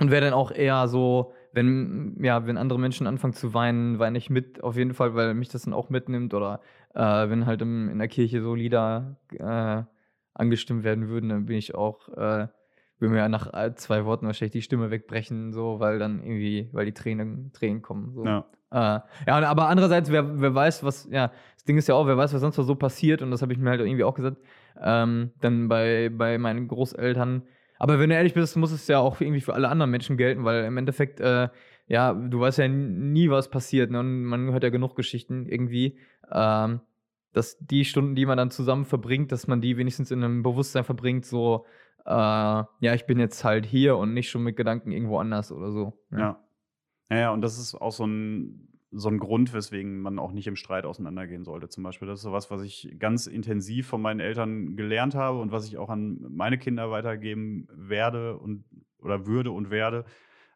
[0.00, 4.18] und wäre dann auch eher so, wenn, ja, wenn andere Menschen anfangen zu weinen, weine
[4.18, 6.34] ich mit, auf jeden Fall, weil mich das dann auch mitnimmt.
[6.34, 6.60] Oder
[6.94, 9.82] äh, wenn halt im, in der Kirche so Lieder äh,
[10.34, 12.48] angestimmt werden würden, dann bin ich auch, äh,
[12.98, 16.92] würde mir nach zwei Worten wahrscheinlich die Stimme wegbrechen, so, weil dann irgendwie, weil die
[16.92, 18.12] Tränen, Tränen kommen.
[18.12, 18.24] So.
[18.24, 18.46] Ja.
[18.70, 22.16] Äh, ja, aber andererseits, wer, wer weiß, was, ja, das Ding ist ja auch, wer
[22.16, 24.36] weiß, was sonst so passiert, und das habe ich mir halt irgendwie auch gesagt,
[24.80, 27.42] ähm, dann bei, bei meinen Großeltern.
[27.78, 30.44] Aber wenn du ehrlich bist, muss es ja auch irgendwie für alle anderen Menschen gelten,
[30.44, 31.48] weil im Endeffekt, äh,
[31.86, 33.90] ja, du weißt ja nie, was passiert.
[33.90, 34.00] Ne?
[34.00, 35.98] Und man hört ja genug Geschichten irgendwie,
[36.30, 36.80] ähm,
[37.32, 40.84] dass die Stunden, die man dann zusammen verbringt, dass man die wenigstens in einem Bewusstsein
[40.84, 41.64] verbringt, so,
[42.04, 45.70] äh, ja, ich bin jetzt halt hier und nicht schon mit Gedanken irgendwo anders oder
[45.70, 45.92] so.
[46.10, 46.18] Ja.
[46.18, 46.44] ja.
[47.12, 50.56] Ja, und das ist auch so ein, so ein Grund, weswegen man auch nicht im
[50.56, 51.68] Streit auseinandergehen sollte.
[51.68, 55.52] Zum Beispiel, das ist sowas, was ich ganz intensiv von meinen Eltern gelernt habe und
[55.52, 58.64] was ich auch an meine Kinder weitergeben werde und
[58.98, 60.04] oder würde und werde.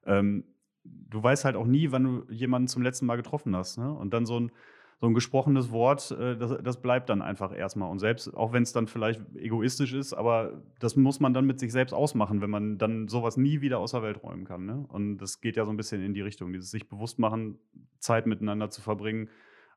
[0.05, 0.45] Ähm,
[0.85, 3.79] du weißt halt auch nie, wann du jemanden zum letzten Mal getroffen hast.
[3.79, 3.93] Ne?
[3.93, 4.53] Und dann so ein,
[5.01, 7.91] so ein gesprochenes Wort, äh, das, das bleibt dann einfach erstmal.
[7.91, 11.61] Und selbst, auch wenn es dann vielleicht egoistisch ist, aber das muss man dann mit
[11.61, 14.67] sich selbst ausmachen, wenn man dann sowas nie wieder aus der Welt räumen kann.
[14.67, 14.85] Ne?
[14.89, 17.59] Und das geht ja so ein bisschen in die Richtung, dieses sich bewusst machen,
[17.99, 19.29] Zeit miteinander zu verbringen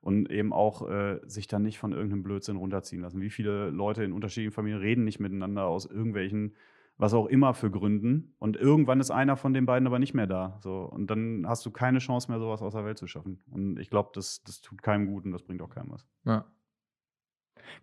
[0.02, 3.22] und eben auch äh, sich dann nicht von irgendeinem Blödsinn runterziehen lassen.
[3.22, 6.54] Wie viele Leute in unterschiedlichen Familien reden nicht miteinander aus irgendwelchen
[6.98, 8.34] was auch immer für Gründen.
[8.40, 10.58] Und irgendwann ist einer von den beiden aber nicht mehr da.
[10.62, 10.82] So.
[10.82, 13.40] Und dann hast du keine Chance mehr, sowas aus der Welt zu schaffen.
[13.52, 16.06] Und ich glaube, das, das tut keinem gut und das bringt auch keinem was.
[16.26, 16.46] Ja.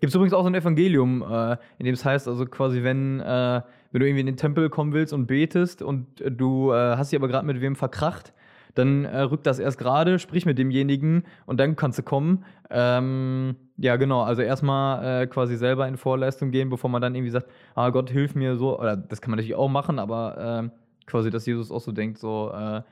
[0.00, 3.20] Gibt es übrigens auch so ein Evangelium, äh, in dem es heißt, also quasi, wenn,
[3.20, 3.62] äh,
[3.92, 7.18] wenn du irgendwie in den Tempel kommen willst und betest und äh, du hast dich
[7.18, 8.32] aber gerade mit wem verkracht,
[8.74, 12.44] dann äh, rück das erst gerade, sprich mit demjenigen und dann kannst du kommen.
[12.70, 14.22] Ähm, ja, genau.
[14.22, 18.10] Also erstmal äh, quasi selber in Vorleistung gehen, bevor man dann irgendwie sagt, ah Gott,
[18.10, 18.78] hilf mir so.
[18.78, 22.18] Oder das kann man natürlich auch machen, aber äh, quasi, dass Jesus auch so denkt,
[22.18, 22.82] so äh,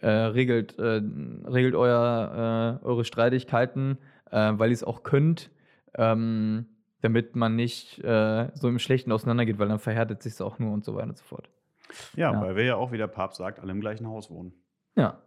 [0.00, 1.00] äh regelt, äh,
[1.46, 3.98] regelt euer, äh, eure Streitigkeiten,
[4.30, 5.50] weil ihr es auch könnt.
[5.96, 6.66] Ähm,
[7.02, 10.84] damit man nicht so im Schlechten auseinandergeht, weil dann verhärtet sich es auch nur und
[10.84, 11.50] so weiter und so fort.
[12.16, 14.54] Ja, ja, weil wir ja auch, wie der Papst sagt, alle im gleichen Haus wohnen.
[14.96, 15.18] Ja.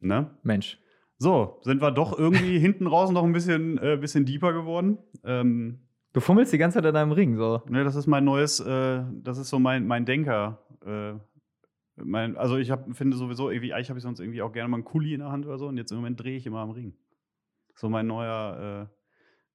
[0.00, 0.30] Ne?
[0.42, 0.78] Mensch.
[1.18, 4.98] So, sind wir doch irgendwie hinten raus noch ein bisschen, äh, bisschen deeper geworden.
[5.24, 5.80] Ähm,
[6.12, 7.62] du fummelst die ganze Zeit an deinem Ring, so.
[7.68, 10.60] Ne, das ist mein neues, äh, das ist so mein, mein Denker.
[10.84, 11.14] Äh,
[11.96, 14.76] mein, also ich hab, finde sowieso, irgendwie, eigentlich habe ich sonst irgendwie auch gerne mal
[14.76, 16.70] einen Kuli in der Hand oder so und jetzt im Moment drehe ich immer am
[16.70, 16.94] Ring.
[17.74, 18.94] So mein neuer, äh,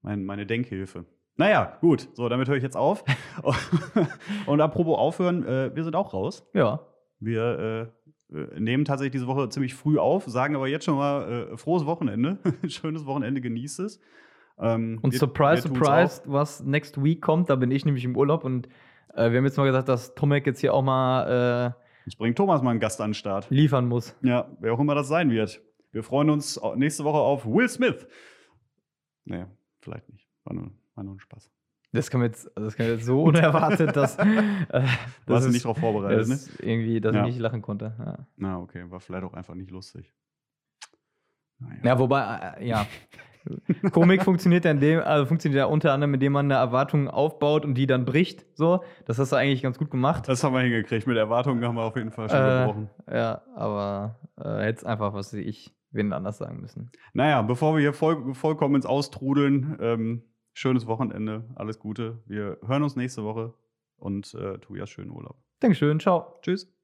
[0.02, 1.06] mein, meine Denkhilfe.
[1.38, 3.04] Naja, gut, so, damit höre ich jetzt auf.
[4.48, 6.50] und apropos aufhören, äh, wir sind auch raus.
[6.54, 6.88] Ja.
[7.20, 11.58] Wir äh, nehmen tatsächlich diese Woche ziemlich früh auf, sagen aber jetzt schon mal äh,
[11.58, 12.38] frohes Wochenende.
[12.68, 14.00] Schönes Wochenende, genießt es.
[14.58, 18.16] Ähm, und wir, surprise, wir surprise, was next week kommt, da bin ich nämlich im
[18.16, 18.68] Urlaub und
[19.14, 21.76] äh, wir haben jetzt mal gesagt, dass Tomek jetzt hier auch mal.
[21.76, 23.50] Äh, jetzt bringt Thomas mal einen Gast an den Start.
[23.50, 24.16] Liefern muss.
[24.22, 25.62] Ja, wer auch immer das sein wird.
[25.92, 28.08] Wir freuen uns nächste Woche auf Will Smith.
[29.26, 29.46] Nee,
[29.82, 30.26] vielleicht nicht.
[30.46, 31.52] War nur, war nur ein Spaß.
[31.94, 34.18] Das kam jetzt, das kam jetzt so unerwartet, dass.
[34.18, 34.84] Äh,
[35.26, 36.40] du hast nicht darauf vorbereitet, ne?
[36.60, 37.22] Irgendwie, dass ja.
[37.26, 37.94] ich nicht lachen konnte.
[38.00, 38.28] Ja.
[38.38, 38.86] Na, okay.
[38.90, 40.14] War vielleicht auch einfach nicht lustig.
[41.60, 41.80] Naja.
[41.84, 42.88] Ja, wobei, äh, ja.
[43.92, 47.66] Komik funktioniert ja, in dem, also funktioniert ja unter anderem, indem man eine Erwartung aufbaut
[47.66, 48.46] und die dann bricht.
[48.56, 50.28] So, das hast du eigentlich ganz gut gemacht.
[50.28, 51.08] Das haben wir hingekriegt.
[51.08, 52.90] Mit Erwartungen haben wir auf jeden Fall schon äh, gebrochen.
[53.12, 56.92] Ja, aber äh, jetzt einfach, was ich wen anders sagen müssen.
[57.14, 60.24] Naja, bevor wir hier voll, vollkommen ins Austrudeln, ähm,
[60.54, 62.20] schönes Wochenende, alles Gute.
[62.26, 63.54] Wir hören uns nächste Woche
[63.98, 65.38] und äh, Tobias, schönen Urlaub.
[65.60, 66.40] Dankeschön, ciao.
[66.42, 66.81] Tschüss.